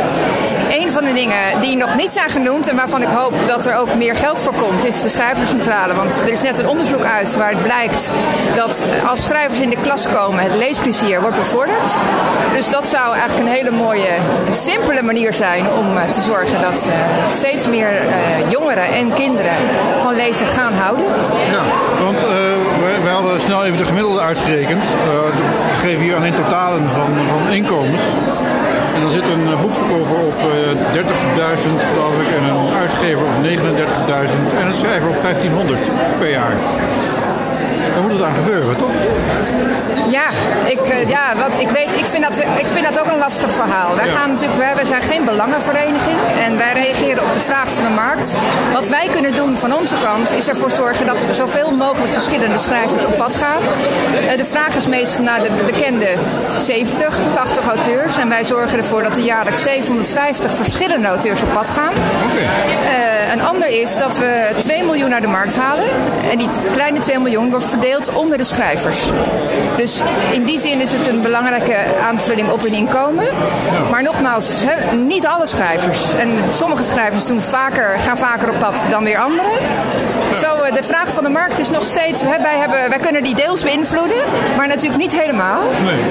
Een 0.70 0.92
van 0.92 1.04
de 1.04 1.12
dingen 1.12 1.60
die 1.60 1.76
nog 1.76 1.96
niet 1.96 2.12
zijn 2.12 2.30
genoemd 2.30 2.68
en 2.68 2.76
waarvan 2.76 3.02
ik 3.02 3.08
hoop 3.08 3.34
dat 3.46 3.66
er 3.66 3.74
ook 3.74 3.94
meer 3.94 4.16
geld 4.16 4.40
voor 4.40 4.54
komt, 4.54 4.84
is 4.84 5.02
de 5.02 5.08
schrijverscentrale. 5.08 5.94
Want 5.94 6.20
er 6.20 6.28
is 6.28 6.42
net 6.42 6.58
een 6.58 6.68
onderzoek 6.68 7.04
uit 7.04 7.36
waar 7.36 7.50
het 7.50 7.62
blijkt 7.62 8.10
dat 8.56 8.82
als 9.06 9.22
schrijvers 9.22 9.60
in 9.60 9.70
de 9.70 9.76
klas 9.82 10.08
komen, 10.08 10.42
het 10.42 10.54
leesplezier 10.54 11.20
wordt 11.20 11.36
bevorderd. 11.36 11.96
Dus 12.54 12.70
dat 12.70 12.88
zou 12.88 13.16
eigenlijk 13.16 13.48
een 13.48 13.54
hele 13.54 13.70
mooie, 13.70 14.08
simpele 14.50 15.02
manier 15.02 15.32
zijn 15.32 15.66
om 15.78 15.96
eh, 15.96 16.10
te 16.10 16.20
zorgen 16.20 16.60
dat 16.60 16.88
uh, 16.88 16.94
steeds 17.30 17.68
meer 17.68 17.90
uh, 17.90 18.50
jongeren 18.50 18.88
en 18.88 19.12
kinderen 19.12 19.56
van 20.00 20.14
lezen 20.14 20.46
gaan 20.46 20.72
houden. 20.72 21.04
Ja, 21.50 21.62
want 22.04 22.22
wij, 23.02 23.12
hadden 23.12 23.40
snel 23.40 23.64
even 23.64 23.78
de 23.78 23.84
gemiddelde 23.84 24.20
uitgerekend. 24.20 24.84
we 24.84 25.30
schreven 25.78 26.02
hier 26.02 26.16
alleen 26.16 26.34
totalen 26.34 26.88
van, 26.88 27.10
van 27.28 27.52
inkomens. 27.52 28.02
En 28.98 29.04
dan 29.04 29.12
zit 29.12 29.28
een 29.28 29.46
eh, 29.46 29.60
boekverkoper 29.60 30.18
op 30.18 30.38
30.000 30.40 30.48
eh, 30.94 31.88
geloof 31.90 32.14
ik 32.22 32.28
en 32.38 32.44
een 32.44 32.74
uitgever 32.74 33.24
op 33.24 33.44
39.000 33.44 34.58
en 34.60 34.66
een 34.66 34.74
schrijver 34.74 35.08
op 35.08 35.20
1500 35.20 35.90
per 36.18 36.30
jaar. 36.30 36.52
Dan 37.94 38.02
moet 38.02 38.12
het 38.12 38.22
aan 38.22 38.34
gebeuren, 38.34 38.76
toch? 38.76 38.90
Ja, 40.10 40.26
ik, 40.64 40.80
eh, 40.80 41.08
ja 41.08 41.34
wat, 41.36 41.60
ik, 41.60 41.68
weet, 41.68 41.88
ik, 41.96 42.04
vind 42.04 42.22
dat, 42.22 42.36
ik 42.36 42.66
vind 42.66 42.86
dat 42.86 43.00
ook 43.00 43.12
een 43.12 43.18
lastig 43.18 43.50
verhaal. 43.50 43.96
Wij, 43.96 44.08
gaan 44.08 44.30
natuurlijk, 44.30 44.58
wij, 44.58 44.74
wij 44.74 44.84
zijn 44.84 45.02
geen 45.02 45.24
belangenvereniging 45.24 46.18
en 46.44 46.56
wij 46.56 46.72
reageren 46.72 47.22
op 47.22 47.34
de 47.34 47.40
vraag 47.40 47.68
van 47.68 47.82
de 47.82 47.90
markt. 47.90 48.34
Wat 48.72 48.88
wij 48.88 49.08
kunnen 49.12 49.34
doen 49.34 49.56
van 49.56 49.72
onze 49.74 49.94
kant 50.04 50.32
is 50.32 50.48
ervoor 50.48 50.70
zorgen 50.70 51.06
dat 51.06 51.22
er 51.22 51.34
zoveel 51.34 51.70
mogelijk 51.70 52.12
verschillende 52.12 52.58
schrijvers 52.58 53.04
op 53.04 53.16
pad 53.16 53.34
gaan. 53.34 53.62
Uh, 53.62 54.36
de 54.36 54.44
vraag 54.44 54.76
is 54.76 54.86
meestal 54.86 55.24
naar 55.24 55.42
de 55.42 55.50
bekende 55.66 56.08
70, 56.60 57.18
80 57.32 57.66
auteurs. 57.66 58.16
En 58.16 58.28
wij 58.28 58.44
zorgen 58.44 58.78
ervoor 58.78 59.02
dat 59.02 59.16
er 59.16 59.22
jaarlijks 59.22 59.62
750 59.62 60.52
verschillende 60.52 61.06
auteurs 61.06 61.42
op 61.42 61.52
pad 61.52 61.70
gaan. 61.70 61.92
Okay. 61.92 62.74
Uh, 62.74 63.32
een 63.32 63.42
ander 63.42 63.68
is 63.68 63.96
dat 63.96 64.18
we 64.18 64.48
2 64.58 64.84
miljoen 64.84 65.10
naar 65.10 65.20
de 65.20 65.26
markt 65.26 65.56
halen. 65.56 65.84
En 66.30 66.38
die 66.38 66.48
kleine 66.72 66.98
2 66.98 67.18
miljoen 67.18 67.50
wordt 67.50 67.64
verdeeld 67.80 68.12
onder 68.12 68.38
de 68.38 68.44
schrijvers. 68.44 69.02
Dus 69.76 70.02
in 70.32 70.44
die 70.44 70.58
zin 70.58 70.80
is 70.80 70.92
het 70.92 71.08
een 71.08 71.22
belangrijke 71.22 71.76
aanvulling 72.02 72.50
op 72.50 72.62
hun 72.62 72.72
inkomen. 72.72 73.24
Maar 73.90 74.02
nogmaals, 74.02 74.50
niet 75.06 75.26
alle 75.26 75.46
schrijvers. 75.46 76.14
En 76.14 76.28
sommige 76.48 76.82
schrijvers 76.82 77.26
doen 77.26 77.40
vaker, 77.40 77.98
gaan 77.98 78.18
vaker 78.18 78.50
op 78.50 78.58
pad 78.58 78.86
dan 78.90 79.04
weer 79.04 79.18
anderen. 79.18 79.50
Zo, 80.34 80.60
eh, 80.62 80.74
de 80.74 80.82
vraag 80.82 81.08
van 81.08 81.24
de 81.24 81.30
markt 81.30 81.58
is 81.58 81.70
nog 81.70 81.84
steeds, 81.84 82.22
wij, 82.22 82.58
hebben, 82.58 82.88
wij 82.88 82.98
kunnen 82.98 83.22
die 83.22 83.34
deels 83.34 83.62
beïnvloeden, 83.62 84.22
maar 84.56 84.68
natuurlijk 84.68 85.00
niet 85.00 85.20
helemaal. 85.20 85.62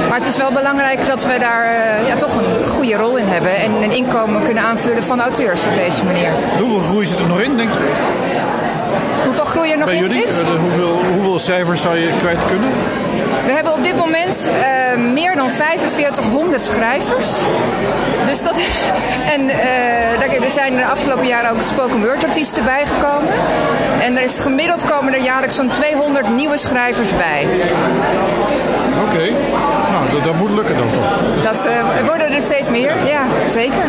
Maar 0.10 0.18
het 0.18 0.28
is 0.28 0.38
wel 0.38 0.52
belangrijk 0.52 1.06
dat 1.06 1.24
we 1.26 1.38
daar 1.40 1.66
eh, 1.66 2.08
ja, 2.08 2.16
toch 2.16 2.36
een 2.36 2.68
goede 2.68 2.96
rol 2.96 3.18
in 3.18 3.28
hebben 3.28 3.56
en 3.56 3.72
een 3.72 3.92
inkomen 3.92 4.44
kunnen 4.44 4.64
aanvullen 4.64 5.04
van 5.04 5.22
auteurs 5.22 5.66
op 5.66 5.76
deze 5.76 6.04
manier. 6.04 6.32
Hoeveel 6.60 6.80
groei 6.80 7.06
zit 7.06 7.20
er 7.20 7.28
nog 7.28 7.42
in, 7.42 7.58
denk 7.58 7.70
je? 7.72 8.27
Hoeveel 9.68 9.68
groei 9.68 9.72
er 9.72 9.78
nog 9.78 9.86
Bij 9.86 9.96
in 9.96 10.02
jullie? 10.02 10.36
zit? 10.36 10.46
De- 10.46 10.60
hoeveel, 10.60 11.14
hoeveel 11.14 11.40
cijfers 11.40 11.82
zou 11.82 11.98
je 11.98 12.10
kwijt 12.18 12.46
kunnen? 12.46 12.70
We 13.46 13.52
hebben 13.52 13.74
op 13.74 13.84
dit 13.84 13.96
moment 13.96 14.50
eh, 14.50 14.98
meer 15.14 15.36
dan 15.36 15.52
4500 15.52 16.62
schrijvers. 16.62 17.28
Dus 18.26 18.44
dat, 18.44 18.58
en 19.34 19.50
eh, 19.50 20.44
er 20.46 20.52
zijn 20.52 20.76
de 20.76 20.86
afgelopen 20.86 21.28
jaren 21.28 21.52
ook 21.52 21.62
spoken 21.62 22.06
word 22.06 22.24
artiesten 22.24 22.64
bijgekomen. 22.64 23.34
En 24.02 24.18
er 24.18 24.24
is 24.24 24.40
gemiddeld 24.40 24.84
komen 24.86 25.14
er 25.14 25.22
jaarlijks 25.22 25.56
zo'n 25.56 25.70
200 25.70 26.30
nieuwe 26.36 26.58
schrijvers 26.58 27.16
bij. 27.16 27.48
Oké. 29.08 29.26
Nou, 29.92 30.04
dat, 30.12 30.24
dat 30.24 30.36
moet 30.36 30.52
lukken 30.52 30.78
dan 30.78 30.88
toch? 30.88 31.44
Dat 31.54 31.66
eh, 31.66 31.72
worden 32.06 32.32
er 32.32 32.42
steeds 32.42 32.70
meer, 32.70 32.92
ja, 33.06 33.22
zeker. 33.48 33.84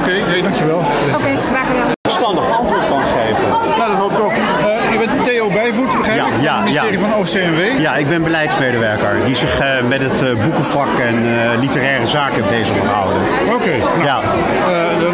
Oké, 0.00 0.10
hey, 0.10 0.42
dankjewel. 0.42 0.78
Oké, 1.14 1.30
graag 1.50 1.66
gedaan. 1.66 1.92
verstandig 2.08 2.58
antwoord 2.58 2.88
kan 2.88 3.00
geven. 3.02 3.48
Nou, 3.78 3.90
dat 3.90 3.98
hoop 4.00 4.12
ik 4.12 4.20
ook. 4.20 4.32
Eh, 4.32 4.92
je 4.92 4.98
bent 4.98 5.24
Theo 5.24 5.48
Bijvoet, 5.50 5.96
begrijp 5.98 6.18
Ja, 6.18 6.26
ik, 6.26 6.32
van 6.32 6.42
ja, 6.42 6.48
het 6.48 6.52
ministerie 6.64 6.98
ja. 6.98 7.04
van 7.08 7.14
OCMW. 7.14 7.80
Ja, 7.80 7.96
ik 7.96 8.08
ben 8.08 8.22
beleidsmedewerker 8.22 9.24
die 9.24 9.34
zich 9.34 9.58
eh, 9.58 9.68
met 9.88 10.00
het 10.02 10.22
eh, 10.22 10.42
boekenvak 10.42 10.98
en 10.98 11.16
eh, 11.16 11.60
literaire 11.60 12.06
zaken 12.06 12.44
bezig 12.50 12.76
houden. 12.92 13.18
Oké, 13.54 13.76
nou, 14.04 14.04
Ja. 14.04 14.20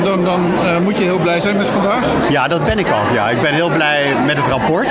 dan, 0.05 0.25
dan, 0.25 0.41
moet 0.83 0.99
je 0.99 1.05
heel 1.05 1.19
blij 1.19 1.41
zijn 1.41 1.57
met 1.57 1.69
vandaag. 1.69 2.03
Ja, 2.29 2.49
dat 2.49 2.65
ben 2.65 2.79
ik 2.79 2.87
ook. 2.87 3.15
Ja. 3.15 3.29
Ik 3.29 3.41
ben 3.41 3.55
heel 3.55 3.69
blij 3.69 4.15
met 4.27 4.37
het 4.37 4.47
rapport. 4.47 4.89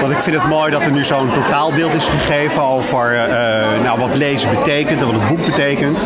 Want 0.00 0.12
ik 0.12 0.18
vind 0.18 0.36
het 0.36 0.48
mooi 0.48 0.70
dat 0.70 0.82
er 0.82 0.90
nu 0.90 1.04
zo'n 1.04 1.30
totaalbeeld 1.34 1.94
is 1.94 2.06
gegeven 2.06 2.62
over 2.62 3.28
nou, 3.82 3.98
wat 3.98 4.16
lezen 4.16 4.50
betekent 4.50 5.00
en 5.00 5.06
wat 5.06 5.14
het 5.14 5.28
boek 5.28 5.44
betekent. 5.46 6.02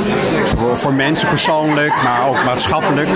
Voor, 0.56 0.78
voor 0.78 0.94
mensen 0.94 1.28
persoonlijk, 1.28 1.92
maar 2.04 2.28
ook 2.28 2.44
maatschappelijk. 2.44 3.08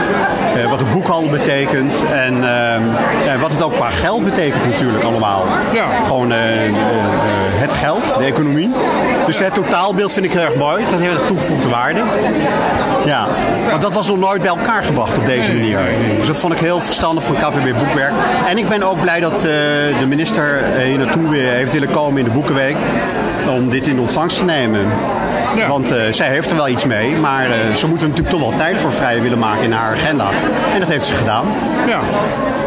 Wat 0.69 0.79
de 0.79 0.85
boekhandel 0.85 1.31
betekent 1.31 1.97
en 2.13 2.45
eh, 2.45 3.33
en 3.33 3.41
wat 3.41 3.51
het 3.51 3.63
ook 3.63 3.75
qua 3.75 3.91
geld 3.91 4.25
betekent 4.25 4.65
natuurlijk 4.71 5.05
allemaal. 5.05 5.45
Ja. 5.73 5.87
Gewoon 6.07 6.33
het 7.59 7.73
geld, 7.73 8.15
de 8.19 8.25
economie. 8.25 8.71
Dus 9.27 9.39
het 9.39 9.55
totaalbeeld 9.55 10.13
vind 10.13 10.25
ik 10.27 10.33
heel 10.33 10.43
erg 10.43 10.57
mooi. 10.57 10.85
Dat 10.91 11.01
heeft 11.01 11.21
een 11.21 11.27
toegevoegde 11.27 11.69
waarde. 11.69 12.01
Ja, 13.05 13.27
want 13.71 13.83
dat 13.83 13.95
was 13.95 14.09
nog 14.09 14.19
nooit 14.19 14.43
bij 14.43 14.51
elkaar 14.51 14.83
gebracht 14.83 15.17
op 15.17 15.27
deze 15.27 15.53
manier. 15.53 15.81
Dus 16.19 16.27
dat 16.27 16.39
vond 16.39 16.53
ik 16.53 16.59
heel 16.59 16.81
verstandig 16.81 17.25
van 17.25 17.35
KVB 17.35 17.79
Boekwerk. 17.79 18.13
En 18.49 18.59
ik 18.59 18.69
ben 18.69 18.83
ook 18.83 19.01
blij 19.01 19.21
dat 19.21 19.35
eh, 19.35 19.41
de 20.01 20.07
minister 20.09 20.63
eh, 20.63 20.83
hier 20.85 20.99
naartoe 20.99 21.29
weer 21.29 21.53
heeft 21.53 21.73
willen 21.73 21.91
komen 21.91 22.19
in 22.19 22.25
de 22.25 22.31
Boekenweek. 22.31 22.77
Om 23.49 23.69
dit 23.71 23.87
in 23.87 23.99
ontvangst 24.01 24.37
te 24.39 24.45
nemen. 24.45 24.81
Ja. 25.57 25.69
Want 25.69 25.91
eh, 25.91 26.01
zij 26.11 26.29
heeft 26.29 26.51
er 26.51 26.57
wel 26.57 26.69
iets 26.69 26.85
mee, 26.87 27.17
maar 27.17 27.45
eh, 27.45 27.75
ze 27.75 27.87
moeten 27.87 28.09
natuurlijk 28.09 28.37
toch 28.37 28.49
wel 28.49 28.59
tijd 28.59 28.81
voor 28.81 28.93
vrij 28.93 29.23
willen 29.23 29.39
maken 29.39 29.63
in 29.65 29.73
haar 29.73 29.93
agenda. 29.93 30.27
En 30.75 30.81
dat 30.81 30.89
heeft 30.89 31.07
ze 31.07 31.15
gedaan. 31.15 31.45
Ja. 31.87 32.01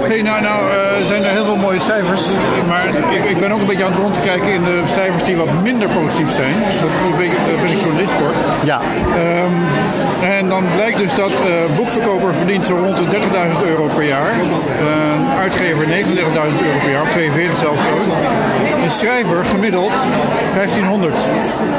Hey, 0.07 0.21
nou, 0.21 0.41
nou 0.41 0.59
eh, 0.71 1.05
zijn 1.05 1.23
er 1.23 1.29
heel 1.29 1.45
veel 1.45 1.55
mooie 1.55 1.79
cijfers, 1.79 2.21
maar 2.67 2.85
ik, 3.15 3.23
ik 3.23 3.39
ben 3.39 3.51
ook 3.51 3.59
een 3.59 3.65
beetje 3.65 3.85
aan 3.85 3.91
het 3.91 3.99
rond 4.01 4.13
te 4.13 4.19
kijken 4.19 4.53
in 4.53 4.63
de 4.63 4.81
cijfers 4.93 5.23
die 5.23 5.35
wat 5.35 5.47
minder 5.63 5.87
positief 5.89 6.31
zijn. 6.35 6.53
Dat, 6.81 6.89
daar 7.01 7.17
ben 7.17 7.25
ik- 7.25 7.37
daar 7.47 7.61
ben 7.61 7.71
ik 7.71 7.77
journalist 7.79 8.11
voor. 8.11 8.31
Ja, 8.65 8.79
Ehm, 9.15 9.55
en 10.37 10.49
dan 10.49 10.63
blijkt 10.75 10.97
dus 10.97 11.13
dat 11.13 11.31
boekverkoper 11.75 12.35
verdient 12.35 12.65
zo 12.65 12.75
rond 12.75 12.97
de 12.97 13.07
30.000 13.09 13.63
euro 13.65 13.89
per 13.95 14.03
jaar. 14.03 14.31
Een 14.79 15.25
uitgever 15.39 15.87
39.000 15.87 16.61
euro 16.67 16.77
per 16.83 16.91
jaar, 16.91 17.01
of 17.01 17.11
42 17.11 17.57
zelfs 17.57 17.79
ook. 17.93 18.13
Een 18.83 18.91
schrijver 18.91 19.45
gemiddeld 19.45 19.91
1500. 20.73 21.15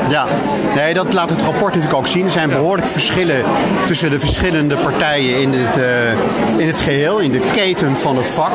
Ja, 0.09 0.27
nee, 0.75 0.95
dat 0.95 1.13
laat 1.13 1.31
het 1.31 1.43
rapport 1.43 1.75
natuurlijk 1.75 1.95
ook 1.95 2.07
zien. 2.07 2.25
Er 2.25 2.31
zijn 2.31 2.49
behoorlijke 2.49 2.91
verschillen 2.91 3.45
tussen 3.85 4.11
de 4.11 4.19
verschillende 4.19 4.77
partijen 4.77 5.41
in 5.41 5.53
het, 5.53 5.79
eh, 5.79 6.61
in 6.61 6.67
het 6.67 6.79
geheel, 6.79 7.19
in 7.19 7.31
de 7.31 7.41
keten 7.53 7.97
van 7.97 8.17
het 8.17 8.27
vak. 8.27 8.53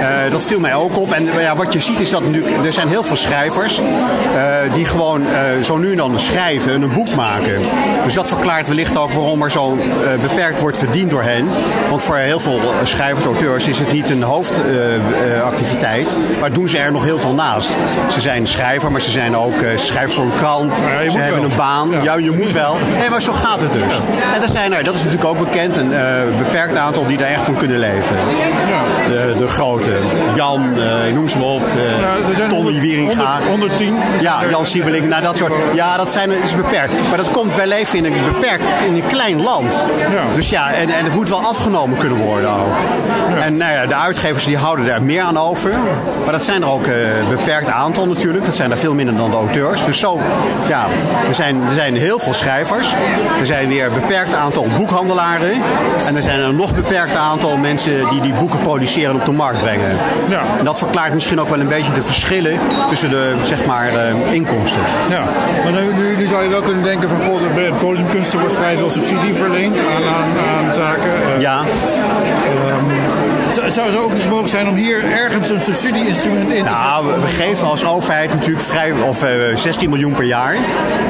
Eh, 0.00 0.30
dat 0.30 0.42
viel 0.42 0.60
mij 0.60 0.74
ook 0.74 0.98
op. 0.98 1.12
En 1.12 1.24
ja, 1.24 1.56
wat 1.56 1.72
je 1.72 1.80
ziet 1.80 2.00
is 2.00 2.10
dat 2.10 2.22
natuurlijk, 2.24 2.64
er 2.64 2.72
zijn 2.72 2.88
heel 2.88 3.02
veel 3.02 3.16
schrijvers 3.16 3.80
eh, 3.80 4.74
die 4.74 4.84
gewoon 4.84 5.26
zo 5.62 5.76
nu 5.76 5.90
en 5.90 5.96
dan 5.96 6.20
schrijven 6.20 6.72
en 6.72 6.82
een 6.82 6.92
boek 6.92 7.14
maken. 7.14 7.60
Dus 8.04 8.14
dat 8.14 8.28
verklaart 8.28 8.68
wellicht 8.68 8.96
ook 8.96 9.12
waarom 9.12 9.42
er 9.42 9.50
zo 9.50 9.78
beperkt 10.20 10.60
wordt 10.60 10.78
verdiend 10.78 11.10
door 11.10 11.22
hen. 11.22 11.48
Want 11.88 12.02
voor 12.02 12.16
heel 12.16 12.40
veel 12.40 12.60
schrijvers, 12.82 13.24
auteurs 13.24 13.66
is 13.66 13.78
het 13.78 13.92
niet 13.92 14.10
een 14.10 14.22
hoofdactiviteit, 14.22 16.14
maar 16.40 16.52
doen 16.52 16.68
ze 16.68 16.78
er 16.78 16.92
nog 16.92 17.04
heel 17.04 17.18
veel 17.18 17.34
naast. 17.34 17.70
Ze 18.10 18.20
zijn 18.20 18.46
schrijver, 18.46 18.92
maar 18.92 19.00
ze 19.00 19.10
zijn 19.10 19.36
ook 19.36 19.62
eh 19.70 19.76
schrijver 19.78 20.14
voor 20.14 20.24
een 20.24 20.36
krant. 20.36 20.72
Ja, 20.76 21.10
ze 21.10 21.18
hebben 21.18 21.40
wel. 21.40 21.50
een 21.50 21.56
baan. 21.56 21.90
Ja. 21.90 22.02
Ja. 22.02 22.14
je 22.14 22.30
moet 22.30 22.52
wel. 22.52 22.76
Nee, 22.98 23.10
maar 23.10 23.22
zo 23.22 23.32
gaat 23.32 23.60
het 23.60 23.72
dus. 23.72 24.00
En 24.34 24.42
er 24.42 24.48
zijn 24.48 24.72
er, 24.72 24.84
dat 24.84 24.94
is 24.94 25.02
natuurlijk 25.02 25.30
ook 25.30 25.38
bekend, 25.38 25.76
een 25.76 25.92
eh, 25.92 26.04
beperkt 26.38 26.76
aantal 26.76 27.06
die 27.06 27.16
daar 27.16 27.28
echt 27.28 27.44
van 27.44 27.56
kunnen 27.56 27.78
leven. 27.78 28.16
De, 29.08 29.34
de 29.38 29.46
grote. 29.46 29.92
Jan, 30.34 30.62
eh, 30.74 31.14
noem 31.14 31.28
ze 31.28 31.38
maar 31.38 31.46
op. 31.46 31.62
Tommy 32.36 32.54
100 32.54 32.78
Wieringa. 32.78 33.38
100 33.48 33.66
110. 33.66 33.98
Ja, 34.20 34.40
Jan 34.50 34.66
Siebeling, 34.66 35.08
nou 35.08 35.22
dat 35.22 35.36
soort. 35.36 35.52
Ja, 35.74 35.96
dat 35.96 36.12
zijn, 36.12 36.30
is 36.30 36.56
beperkt. 36.56 36.92
Maar 37.08 37.16
dat 37.16 37.30
komt, 37.30 37.54
wij 37.54 37.66
leven 37.66 37.98
in 37.98 38.04
een 38.04 38.24
beperkt, 38.32 38.64
in 38.86 38.94
een 38.94 39.06
klein 39.06 39.42
land. 39.42 39.84
Ja. 39.98 40.34
Dus 40.34 40.50
ja, 40.50 40.72
en, 40.72 40.90
en 40.90 41.04
het 41.04 41.14
moet 41.14 41.28
wel 41.28 41.40
afgenomen 41.40 41.98
kunnen 41.98 42.18
worden 42.18 42.50
ook. 42.50 42.74
En 43.40 43.56
nou 43.56 43.72
ja, 43.72 43.86
de 43.86 43.94
uitgevers 43.94 44.44
die 44.44 44.56
houden 44.56 44.86
daar 44.86 45.02
meer 45.02 45.22
aan 45.22 45.38
over. 45.38 45.70
Maar 46.24 46.32
dat 46.32 46.44
zijn 46.44 46.62
er 46.62 46.70
ook 46.70 46.86
een 46.86 47.28
beperkt 47.30 47.68
aantal 47.68 48.06
natuurlijk. 48.06 48.44
Dat 48.44 48.54
zijn 48.54 48.70
er 48.70 48.78
veel 48.78 48.94
minder 48.94 49.16
dan 49.16 49.30
de 49.30 49.36
auteurs. 49.46 49.84
Dus 49.84 49.98
zo, 49.98 50.20
ja, 50.68 50.86
er 51.28 51.34
zijn, 51.34 51.56
er 51.68 51.74
zijn 51.74 51.94
heel 51.94 52.18
veel 52.18 52.34
schrijvers. 52.34 52.86
Er 53.40 53.46
zijn 53.46 53.68
weer 53.68 53.86
een 53.86 53.94
beperkt 54.00 54.34
aantal 54.34 54.66
boekhandelaren. 54.76 55.50
En 56.06 56.16
er 56.16 56.22
zijn 56.22 56.40
een 56.40 56.56
nog 56.56 56.74
beperkt 56.74 57.16
aantal 57.16 57.56
mensen 57.56 58.08
die 58.10 58.20
die 58.20 58.32
boeken 58.32 58.58
produceren 58.60 59.10
en 59.10 59.16
op 59.20 59.24
de 59.24 59.32
markt 59.32 59.60
brengen. 59.60 59.96
Ja. 60.28 60.40
En 60.58 60.64
dat 60.64 60.78
verklaart 60.78 61.12
misschien 61.14 61.40
ook 61.40 61.48
wel 61.48 61.60
een 61.60 61.68
beetje 61.68 61.92
de 61.92 62.02
verschillen 62.02 62.58
tussen 62.88 63.10
de 63.10 63.34
zeg 63.42 63.66
maar, 63.66 63.88
eh, 63.88 64.32
inkomsten. 64.32 64.80
Ja, 65.08 65.22
maar 65.64 65.72
nu, 65.82 65.92
nu, 65.94 66.16
nu 66.16 66.26
zou 66.26 66.42
je 66.42 66.48
wel 66.48 66.62
kunnen 66.62 66.82
denken 66.82 67.08
van 67.08 67.20
goh, 67.22 67.40
bij 67.54 67.72
podiumkunsten 67.80 68.40
wordt 68.40 68.54
vrij 68.54 68.76
veel 68.76 68.90
subsidie 68.90 69.34
verleend 69.34 69.78
aan, 69.78 70.02
aan, 70.14 70.66
aan 70.66 70.74
zaken. 70.74 71.12
Eh, 71.34 71.40
Ja, 71.40 71.62
zou- 71.62 72.00
Zou 73.70 73.90
het 73.90 73.98
ook 73.98 74.12
eens 74.12 74.24
mogelijk 74.24 74.48
zijn 74.48 74.68
om 74.68 74.74
hier 74.74 75.04
ergens 75.04 75.50
een 75.50 75.60
subsidieinstrument 75.60 76.50
in 76.50 76.64
te 76.64 76.70
nou, 76.70 77.06
we- 77.06 77.20
we 77.20 77.26
geven 77.26 77.66
als 77.68 77.84
overheid 77.84 78.34
natuurlijk 78.34 78.60
vrij, 78.64 78.92
of, 78.92 79.22
eh, 79.22 79.30
16 79.54 79.90
miljoen 79.90 80.14
per 80.14 80.24
jaar. 80.24 80.56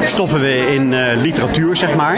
Stoppen 0.05 0.39
we 0.39 0.73
in 0.73 0.93
eh, 0.93 0.99
literatuur, 1.21 1.75
zeg 1.75 1.95
maar. 1.95 2.17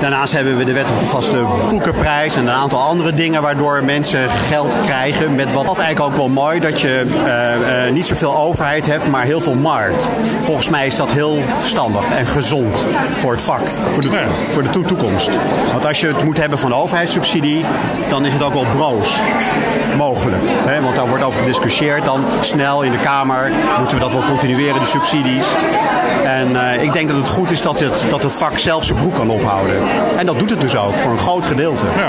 Daarnaast 0.00 0.32
hebben 0.32 0.56
we 0.56 0.64
de 0.64 0.72
wet 0.72 0.90
op 0.90 1.00
de 1.00 1.06
vaste 1.06 1.36
boekenprijs 1.68 2.36
en 2.36 2.42
een 2.46 2.54
aantal 2.54 2.78
andere 2.80 3.12
dingen 3.14 3.42
waardoor 3.42 3.84
mensen 3.84 4.28
geld 4.28 4.76
krijgen. 4.84 5.34
Met 5.34 5.52
wat 5.52 5.78
eigenlijk 5.78 6.00
ook 6.00 6.16
wel 6.16 6.28
mooi 6.28 6.60
dat 6.60 6.80
je 6.80 7.04
eh, 7.24 7.86
eh, 7.86 7.92
niet 7.92 8.06
zoveel 8.06 8.36
overheid 8.36 8.86
hebt, 8.86 9.08
maar 9.10 9.22
heel 9.24 9.40
veel 9.40 9.54
markt. 9.54 10.08
Volgens 10.42 10.68
mij 10.68 10.86
is 10.86 10.96
dat 10.96 11.12
heel 11.12 11.42
verstandig 11.58 12.02
en 12.18 12.26
gezond 12.26 12.84
voor 13.14 13.32
het 13.32 13.42
vak, 13.42 13.60
voor 13.92 14.02
de, 14.02 14.08
voor 14.52 14.62
de 14.62 14.70
toe- 14.70 14.84
toekomst. 14.84 15.30
Want 15.72 15.86
als 15.86 16.00
je 16.00 16.06
het 16.06 16.24
moet 16.24 16.38
hebben 16.38 16.58
van 16.58 16.74
overheidssubsidie, 16.74 17.64
dan 18.08 18.24
is 18.26 18.32
het 18.32 18.42
ook 18.42 18.52
wel 18.54 18.66
broos 18.76 19.08
mogelijk. 19.96 20.42
Hè? 20.46 20.80
Want 20.80 20.96
daar 20.96 21.08
wordt 21.08 21.24
over 21.24 21.40
gediscussieerd 21.40 22.04
dan 22.04 22.24
snel 22.40 22.82
in 22.82 22.92
de 22.92 22.98
Kamer. 22.98 23.50
Moeten 23.78 23.96
we 23.96 24.02
dat 24.02 24.12
wel 24.12 24.22
continueren, 24.22 24.78
die 24.78 24.88
subsidies? 24.88 25.46
En 26.24 26.56
eh, 26.56 26.82
ik 26.82 26.92
denk 26.92 27.08
dat 27.08 27.16
het 27.16 27.28
goed 27.28 27.50
is 27.50 27.62
dat 27.62 27.80
het, 27.80 28.04
dat 28.08 28.22
het 28.22 28.32
vak 28.32 28.58
zelf 28.58 28.84
zijn 28.84 28.98
broek 28.98 29.14
kan 29.14 29.30
ophouden. 29.30 29.76
En 30.16 30.26
dat 30.26 30.38
doet 30.38 30.50
het 30.50 30.60
dus 30.60 30.76
ook, 30.76 30.92
voor 30.92 31.10
een 31.10 31.18
groot 31.18 31.46
gedeelte. 31.46 31.84
Ja, 31.96 32.08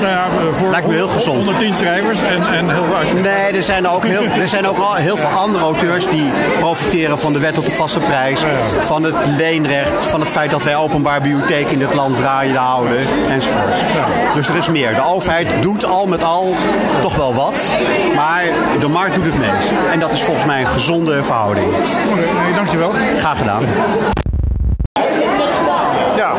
nou 0.00 0.12
ja, 0.12 0.24
eh, 0.24 0.52
voor 0.52 0.70
Lijkt 0.70 0.86
me 0.86 0.94
heel 0.94 1.08
gezond. 1.08 1.36
110 1.36 1.74
schrijvers 1.74 2.22
en, 2.22 2.42
en 2.54 2.70
heel 2.70 2.84
veel. 2.84 3.20
Nee, 3.20 3.52
er 3.52 3.62
zijn 3.62 3.88
ook, 3.88 4.04
heel, 4.04 4.22
er 4.22 4.48
zijn 4.48 4.66
ook 4.66 4.78
al 4.78 4.94
heel 4.94 5.16
veel 5.16 5.28
andere 5.28 5.64
auteurs 5.64 6.08
die 6.08 6.30
profiteren 6.58 7.18
van 7.18 7.32
de 7.32 7.38
wet 7.38 7.58
op 7.58 7.64
de 7.64 7.70
vaste 7.70 8.00
prijs, 8.00 8.42
van 8.84 9.02
het 9.02 9.14
leenrecht, 9.26 10.04
van 10.04 10.20
het 10.20 10.30
feit 10.30 10.50
dat 10.50 10.62
wij 10.62 10.76
openbaar 10.76 11.20
bibliotheek 11.20 11.70
in 11.70 11.78
dit 11.78 11.94
land 11.94 12.16
draaiende 12.16 12.58
houden, 12.58 12.98
enzovoort. 13.30 13.84
Dus 14.34 14.48
er 14.48 14.56
is 14.56 14.68
meer. 14.68 14.94
De 14.94 15.04
overheid 15.04 15.48
doet 15.60 15.84
al 15.84 16.06
met 16.06 16.22
al 16.22 16.54
toch 17.04 17.16
wel 17.16 17.34
wat, 17.34 17.62
maar 18.14 18.42
de 18.80 18.88
markt 18.88 19.14
doet 19.14 19.24
het 19.24 19.38
meest. 19.38 19.72
En 19.92 20.00
dat 20.00 20.12
is 20.12 20.22
volgens 20.22 20.46
mij 20.46 20.60
een 20.60 20.66
gezonde 20.66 21.22
verhouding. 21.24 21.66
Oké, 21.66 22.42
nee, 22.44 22.54
dankjewel. 22.54 22.92
Graag 23.18 23.38
gedaan. 23.38 23.62
Ja. 26.16 26.32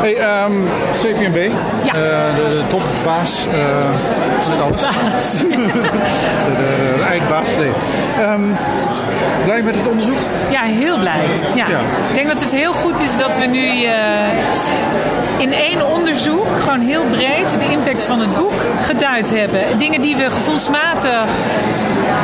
Hey, 0.00 0.16
ehm, 0.16 0.52
CPMB, 0.92 1.36
Ja. 1.82 1.92
eh, 1.92 2.34
de, 2.34 2.42
de 2.48 2.62
topbaas. 2.68 3.46
eh, 3.52 4.50
met 4.50 4.60
alles. 4.60 4.80
de, 5.38 5.48
de, 5.48 6.96
de 6.98 7.04
eindbaas. 7.10 7.48
Nee. 7.58 7.72
Ehm, 8.24 8.40
blij 9.44 9.62
met 9.62 9.74
het 9.76 9.88
onderzoek? 9.88 10.16
Ja, 10.50 10.62
heel 10.62 10.98
blij. 10.98 11.20
Ja. 11.54 11.64
Ja. 11.68 11.78
Ik 12.08 12.14
denk 12.14 12.28
dat 12.28 12.40
het 12.40 12.52
heel 12.52 12.72
goed 12.72 13.00
is 13.00 13.16
dat 13.16 13.38
we 13.38 13.44
nu 13.44 13.82
eh, 13.84 13.92
in 15.38 15.52
één 15.52 15.86
onderzoek, 15.86 16.46
gewoon 16.60 16.80
heel 16.80 17.04
breed, 17.04 17.56
de 17.58 17.70
impact 17.70 18.02
van 18.02 18.20
het 18.20 18.36
boek 18.36 18.52
geduid 18.82 19.30
hebben. 19.30 19.78
Dingen 19.78 20.00
die 20.00 20.16
we 20.16 20.30
gevoelsmatig 20.30 21.26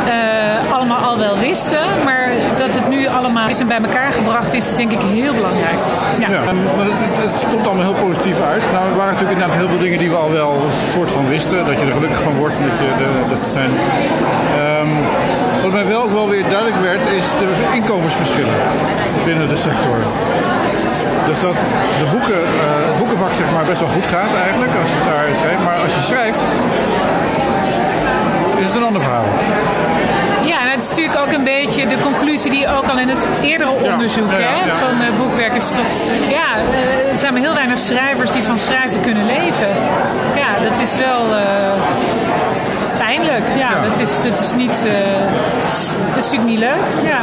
eh, 0.06 0.72
allemaal 0.72 0.98
al 0.98 1.18
wel 1.18 1.38
wisten, 1.38 1.84
maar 2.04 2.28
dat 2.56 2.74
het 2.74 2.88
nu 2.88 3.06
allemaal 3.06 3.48
is 3.48 3.58
en 3.58 3.66
bij 3.66 3.80
elkaar 3.82 4.12
gebracht 4.12 4.52
is, 4.52 4.68
is 4.68 4.76
denk 4.76 4.92
ik 4.92 5.02
heel 5.02 5.34
belangrijk. 5.34 5.78
Ja. 6.18 6.28
Maar 6.28 6.86
het, 6.86 7.44
komt 7.50 7.66
allemaal 7.66 7.84
heel 7.84 8.04
positief 8.06 8.40
uit. 8.40 8.62
Nou, 8.72 8.88
er 8.90 8.96
waren 8.96 9.12
natuurlijk 9.12 9.40
inderdaad 9.40 9.56
heel 9.56 9.68
veel 9.68 9.78
dingen 9.78 9.98
die 9.98 10.10
we 10.10 10.16
al 10.16 10.32
wel 10.32 10.62
soort 10.92 11.10
van 11.10 11.28
wisten. 11.28 11.66
Dat 11.66 11.80
je 11.80 11.86
er 11.86 11.92
gelukkig 11.92 12.22
van 12.22 12.36
wordt. 12.36 12.54
Dat 12.68 12.78
je 12.78 12.90
de, 12.98 13.10
dat 13.28 13.44
er 13.44 13.52
zijn. 13.52 13.70
Ehm, 14.56 14.92
wat 15.64 15.72
mij 15.72 15.86
wel 15.86 16.02
ook 16.02 16.12
wel 16.12 16.28
weer 16.28 16.42
duidelijk 16.48 16.76
werd, 16.76 17.06
is 17.06 17.26
de 17.42 17.48
inkomensverschillen 17.74 18.58
binnen 19.24 19.48
de 19.48 19.56
sector. 19.56 19.98
Dus 21.26 21.40
dat 21.40 21.58
de 21.98 22.06
boeken, 22.10 22.40
eh, 22.42 22.88
het 22.88 22.98
boekenvak 22.98 23.32
zeg 23.32 23.52
maar 23.54 23.64
best 23.64 23.80
wel 23.80 23.88
goed 23.88 24.04
gaat 24.04 24.32
eigenlijk 24.46 24.72
als 24.80 24.88
je 24.88 25.00
daar 25.10 25.26
schrijft. 25.40 25.62
Maar 25.64 25.78
als 25.84 25.94
je 25.94 26.00
schrijft, 26.00 26.42
is 28.56 28.66
het 28.66 28.74
een 28.74 28.84
ander 28.84 29.02
verhaal. 29.02 29.28
Ja, 30.50 30.60
en 30.64 30.70
het 30.70 30.82
is 30.82 30.88
natuurlijk 30.88 31.18
ook 31.18 31.32
een 31.32 31.44
beetje 31.44 31.86
de 31.86 31.98
conclusie 32.00 32.50
die 32.50 32.68
ook 32.76 32.86
al 32.88 32.98
in 32.98 33.08
het 33.08 33.24
eerdere 33.42 33.70
onderzoek 33.70 34.30
ja, 34.30 34.38
ja, 34.38 34.46
hè, 34.46 34.66
ja. 34.66 34.74
van 34.86 34.94
uh, 35.02 35.18
boekwerkers. 35.18 35.70
Ja, 36.28 36.48
eh, 36.72 37.10
er 37.10 37.16
zijn 37.16 37.32
maar 37.32 37.42
heel 37.42 37.54
weinig 37.54 37.78
schrijvers 37.78 38.32
die 38.32 38.42
van 38.42 38.58
schrijven 38.58 39.00
kunnen 39.00 39.26
leven. 39.26 39.68
Ja, 40.42 40.68
dat 40.68 40.78
is 40.78 40.96
wel 40.96 41.36
eh, 41.36 41.44
pijnlijk. 43.16 43.44
Ja, 43.56 43.70
Ja. 43.70 43.82
Dat, 43.88 43.98
is, 43.98 44.08
dat 44.22 44.40
is 44.40 44.54
niet. 44.54 44.84
eh, 44.86 44.92
dat 46.14 46.24
is 46.24 46.30
natuurlijk 46.30 46.50
niet 46.50 46.58
leuk. 46.58 46.84
Ja. 47.12 47.18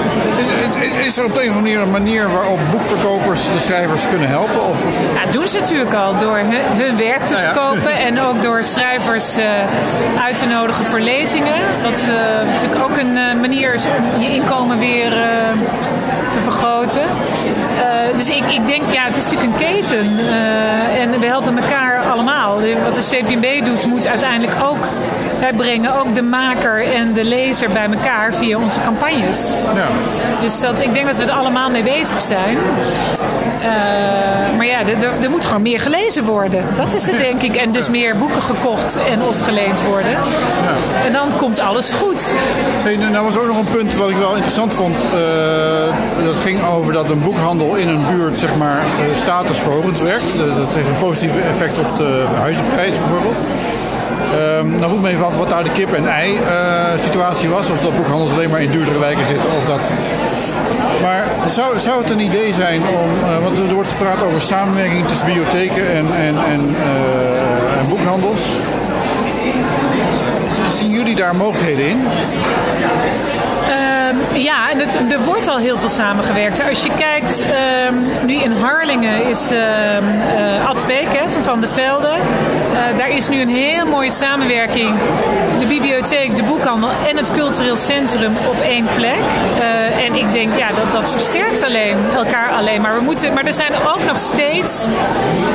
Is- 0.81 1.05
Is 1.05 1.17
er 1.17 1.25
op 1.25 1.37
een 1.37 1.49
of 1.49 1.55
andere 1.55 1.61
manier 1.61 1.81
een 1.81 1.91
manier 1.91 2.29
waarop 2.31 2.59
boekverkopers 2.71 3.41
de 3.43 3.59
schrijvers 3.59 4.01
kunnen 4.09 4.27
helpen? 4.29 4.63
Of, 4.69 4.83
Ja, 5.15 5.23
dat 5.23 5.33
doen 5.33 5.47
ze 5.47 5.59
natuurlijk 5.59 5.93
al 5.93 6.17
door 6.17 6.37
hun, 6.37 6.83
hun 6.85 6.97
werk 6.97 7.21
te 7.21 7.33
ja. 7.35 7.39
verkopen 7.39 7.91
en 7.93 8.19
ook 8.21 8.41
door 8.41 8.63
schrijvers 8.63 9.37
eh, 9.37 9.45
uit 10.23 10.39
te 10.39 10.45
nodigen 10.47 10.85
voor 10.85 10.99
lezingen. 10.99 11.59
Wat 11.83 11.99
eh, 12.07 12.47
natuurlijk 12.51 12.83
ook 12.83 12.97
een 12.97 13.13
manier 13.41 13.73
is 13.73 13.85
om 13.85 14.21
je 14.21 14.29
inkomen 14.33 14.79
weer 14.79 15.13
te 16.31 16.39
vergroten. 16.39 17.01
Eh, 17.01 18.17
dus 18.17 18.29
ik, 18.29 18.43
ik 18.49 18.67
denk, 18.67 18.83
ja, 18.91 19.03
het 19.03 19.17
is 19.17 19.23
natuurlijk 19.23 19.51
een 19.51 19.67
keten 19.67 20.19
eh, 20.19 21.01
en 21.01 21.19
we 21.19 21.25
helpen 21.25 21.57
elkaar 21.57 21.99
allemaal. 22.11 22.59
Wat 22.83 22.95
de 22.95 23.07
CPMB 23.09 23.65
doet, 23.65 23.85
moet 23.85 24.07
uiteindelijk 24.07 24.63
ook, 24.63 24.85
wij 25.39 25.53
brengen 25.53 25.99
ook 25.99 26.15
de 26.15 26.21
maker 26.21 26.93
en 26.93 27.13
de 27.13 27.23
lezer 27.23 27.69
bij 27.69 27.87
elkaar 27.91 28.33
via 28.33 28.57
onze 28.57 28.81
campagnes. 28.81 29.53
ja. 29.75 29.87
Dus 30.39 30.59
dat, 30.59 30.81
ik 30.81 30.93
denk 30.93 31.07
dat 31.07 31.17
we 31.17 31.23
er 31.23 31.31
allemaal 31.31 31.69
mee 31.69 31.83
bezig 31.83 32.21
zijn. 32.21 32.57
Eh, 33.61 33.67
maar 34.57 34.65
ja, 34.65 34.79
er- 34.79 35.29
moet 35.29 35.45
gewoon 35.45 35.61
meer 35.61 35.79
gelezen 35.79 36.23
worden. 36.23 36.63
Dat 36.75 36.93
is 36.93 37.05
het, 37.07 37.17
denk 37.17 37.41
ik. 37.41 37.55
En 37.55 37.71
dus 37.71 37.89
meer 37.89 38.17
boeken 38.17 38.41
gekocht 38.41 38.97
en 39.09 39.23
of 39.23 39.41
geleend 39.41 39.81
worden. 39.83 40.11
En 41.05 41.13
dan 41.13 41.27
komt 41.37 41.59
alles 41.59 41.91
goed. 41.91 42.31
Hey, 42.83 42.95
nou 42.95 43.11
nou 43.11 43.25
was 43.25 43.37
ook 43.37 43.47
nog 43.47 43.57
een 43.57 43.69
punt 43.77 43.95
wat 43.95 44.09
ik 44.09 44.15
wel 44.15 44.31
interessant 44.31 44.73
vond. 44.73 44.95
Eh, 44.95 46.23
dat 46.25 46.39
ging 46.41 46.59
over 46.73 46.93
dat 46.93 47.09
een 47.09 47.23
boekhandel 47.23 47.75
in 47.75 47.87
een 47.87 48.05
buurt 48.07 48.37
zeg 48.37 48.55
maar, 48.55 48.77
eh, 48.77 49.15
statusverhogend 49.21 49.99
werkt. 50.01 50.37
Dat 50.37 50.73
heeft 50.73 50.87
een 50.87 50.97
positief 50.99 51.31
effect 51.49 51.77
op 51.77 51.97
de 51.97 52.25
huizenprijs 52.39 52.95
bijvoorbeeld. 52.99 53.35
Ehm 54.39 54.69
nou 54.79 54.89
vroeg 54.89 55.01
me 55.01 55.09
even 55.09 55.25
af 55.25 55.37
wat 55.37 55.49
daar 55.49 55.63
de 55.63 55.71
kip 55.71 55.93
en 55.93 56.07
ei 56.09 56.37
eh, 56.37 56.99
situatie 57.03 57.49
was. 57.49 57.69
Of 57.69 57.79
dat 57.79 57.95
boekhandels 57.95 58.31
alleen 58.31 58.49
maar 58.49 58.61
in 58.61 58.71
duurdere 58.71 58.99
wijken 58.99 59.25
zitten. 59.25 59.49
Of 59.57 59.65
dat... 59.65 59.79
Maar 61.01 61.23
zou, 61.47 61.79
zou 61.79 62.01
het 62.01 62.09
een 62.11 62.19
idee 62.19 62.53
zijn 62.53 62.81
om... 62.81 63.29
eh, 63.29 63.43
want 63.43 63.57
er 63.57 63.73
wordt 63.73 63.89
gepraat 63.89 64.23
over 64.23 64.41
samenwerking 64.41 65.07
tussen 65.07 65.25
bibliotheken 65.25 65.91
en, 65.91 66.05
en, 66.15 66.35
en, 66.49 66.75
eh, 66.83 67.79
en 67.79 67.89
boekhandels. 67.89 68.39
Zien 70.77 70.89
jullie 70.89 71.15
daar 71.15 71.35
mogelijkheden 71.35 71.87
in? 71.87 72.07
Ehm, 73.69 74.15
ja, 74.33 74.69
en 74.71 74.79
het, 74.79 75.11
er 75.11 75.23
wordt 75.23 75.47
al 75.47 75.57
heel 75.57 75.77
veel 75.77 75.89
samengewerkt. 75.89 76.67
Als 76.69 76.83
je 76.83 76.91
kijkt, 76.97 77.41
ehm, 77.41 77.93
nu 78.25 78.33
in 78.33 78.51
Harlingen 78.51 79.25
is 79.25 79.51
eh, 79.51 80.67
Ad 80.67 80.87
Beek 80.87 81.17
hè, 81.17 81.29
van 81.43 81.61
de 81.61 81.67
Velde. 81.67 82.09
Is 83.11 83.29
nu 83.29 83.41
een 83.41 83.55
heel 83.55 83.85
mooie 83.85 84.11
samenwerking. 84.11 84.89
De 85.59 85.65
bibliotheek, 85.65 86.35
de 86.35 86.43
boekhandel 86.43 86.89
en 87.09 87.17
het 87.17 87.31
cultureel 87.31 87.77
centrum 87.77 88.33
op 88.47 88.61
één 88.63 88.87
plek. 88.95 89.19
Eh, 89.59 90.05
en 90.05 90.15
ik 90.15 90.31
denk, 90.31 90.57
ja, 90.57 90.67
dat, 90.67 90.91
dat 90.91 91.11
versterkt 91.11 91.63
alleen 91.63 91.97
elkaar 92.15 92.49
alleen 92.51 92.81
maar. 92.81 92.95
We 92.95 93.01
moeten, 93.01 93.33
maar 93.33 93.45
er 93.45 93.53
zijn 93.53 93.73
ook 93.73 94.05
nog 94.07 94.19
steeds 94.19 94.87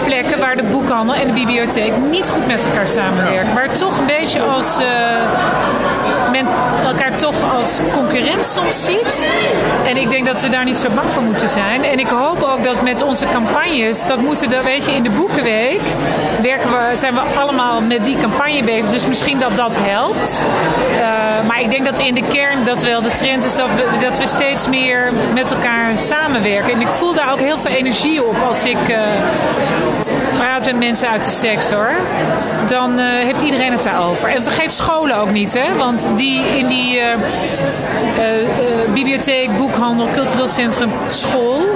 plekken 0.04 0.38
waar 0.38 0.56
de 0.56 0.62
boekhandel 0.62 1.14
en 1.14 1.26
de 1.26 1.32
bibliotheek 1.32 1.92
niet 2.10 2.28
goed 2.28 2.46
met 2.46 2.64
elkaar 2.64 2.88
samenwerken. 2.88 3.54
Waar 3.54 3.72
toch 3.72 3.98
een 3.98 4.06
beetje 4.06 4.42
als... 4.42 4.78
eh, 4.78 4.86
men 6.30 6.46
elkaar 6.86 7.16
toch 7.16 7.54
als 7.56 7.78
concurrent 7.92 8.46
soms 8.46 8.84
ziet. 8.84 9.28
En 9.84 9.96
ik 9.96 10.10
denk 10.10 10.26
dat 10.26 10.40
we 10.40 10.48
daar 10.48 10.64
niet 10.64 10.76
zo 10.76 10.88
bang 10.94 11.12
voor 11.12 11.22
moeten 11.22 11.48
zijn. 11.48 11.84
En 11.84 11.98
ik 11.98 12.06
hoop 12.08 12.42
ook 12.42 12.64
dat 12.64 12.82
met 12.82 13.02
onze 13.02 13.26
campagnes, 13.32 14.06
dat 14.06 14.20
moeten 14.20 14.48
we, 14.48 14.62
weet 14.62 14.84
je, 14.84 14.92
in 14.92 15.02
de 15.02 15.10
Boekenweek 15.10 15.80
werken 16.42 16.70
we, 16.70 16.96
zijn 16.96 17.14
we 17.14 17.20
allemaal 17.46 17.80
met 17.80 18.04
die 18.04 18.16
campagne 18.16 18.62
bezig. 18.62 18.90
Dus 18.90 19.06
misschien 19.06 19.38
dat 19.38 19.56
dat 19.56 19.78
helpt. 19.80 20.44
Eh, 21.00 21.46
maar 21.46 21.60
ik 21.60 21.70
denk 21.70 21.84
dat 21.84 21.98
in 21.98 22.14
de 22.14 22.22
kern 22.28 22.64
dat 22.64 22.82
wel 22.82 23.02
de 23.02 23.10
trend 23.10 23.44
is 23.44 23.54
dat 23.54 23.68
we, 23.76 24.04
dat 24.06 24.18
we 24.18 24.26
steeds 24.26 24.68
meer 24.68 25.12
met 25.34 25.50
elkaar 25.50 25.98
samenwerken. 25.98 26.72
En 26.72 26.80
ik 26.80 26.88
voel 26.88 27.14
daar 27.14 27.32
ook 27.32 27.40
heel 27.40 27.58
veel 27.58 27.70
energie 27.70 28.24
op 28.24 28.36
als 28.48 28.64
ik 28.64 28.88
eh, 28.88 28.98
praat 30.36 30.64
met 30.64 30.78
mensen 30.78 31.08
uit 31.08 31.24
de 31.24 31.30
sector. 31.30 31.90
Dan 32.66 32.98
eh, 32.98 33.06
heeft 33.06 33.40
iedereen 33.40 33.72
het 33.72 33.82
daarover. 33.82 34.28
En 34.28 34.42
vergeet 34.42 34.72
scholen 34.72 35.16
ook 35.16 35.30
niet, 35.30 35.52
hè? 35.52 35.76
Want 35.76 36.08
die 36.16 36.44
in 36.58 36.66
die 36.66 37.00
bibliotheek, 38.92 39.56
boekhandel, 39.56 40.08
cultureel 40.12 40.48
centrum, 40.48 40.90
school. 41.08 41.66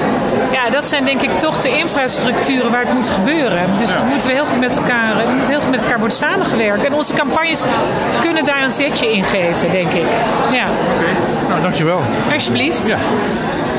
Ja, 0.52 0.70
dat 0.70 0.88
zijn 0.88 1.04
denk 1.04 1.22
ik 1.22 1.38
toch 1.38 1.60
de 1.60 1.78
infrastructuren 1.78 2.70
waar 2.70 2.80
het 2.84 2.94
moet 2.94 3.08
gebeuren. 3.10 3.62
Dus 3.78 3.92
dat 3.94 4.04
moeten 4.04 4.28
we 4.28 4.34
heel 4.34 4.44
goed 4.46 4.60
met 4.60 4.76
elkaar, 4.76 5.14
moet 5.38 5.48
heel 5.48 5.60
goed 5.60 5.70
met 5.70 5.82
elkaar 5.82 5.98
worden 5.98 6.16
samengewerkt. 6.16 6.84
En 6.84 6.94
onze 6.94 7.12
campagnes 7.12 7.62
kunnen 8.20 8.44
daar 8.44 8.62
een 8.62 8.70
zetje 8.70 9.12
in 9.12 9.24
geven, 9.24 9.70
denk 9.70 9.92
ik. 9.92 10.06
Ja, 10.52 10.66
Nou, 11.48 11.62
dankjewel. 11.62 12.00
alsjeblieft. 12.32 12.86
Ja. 12.86 12.96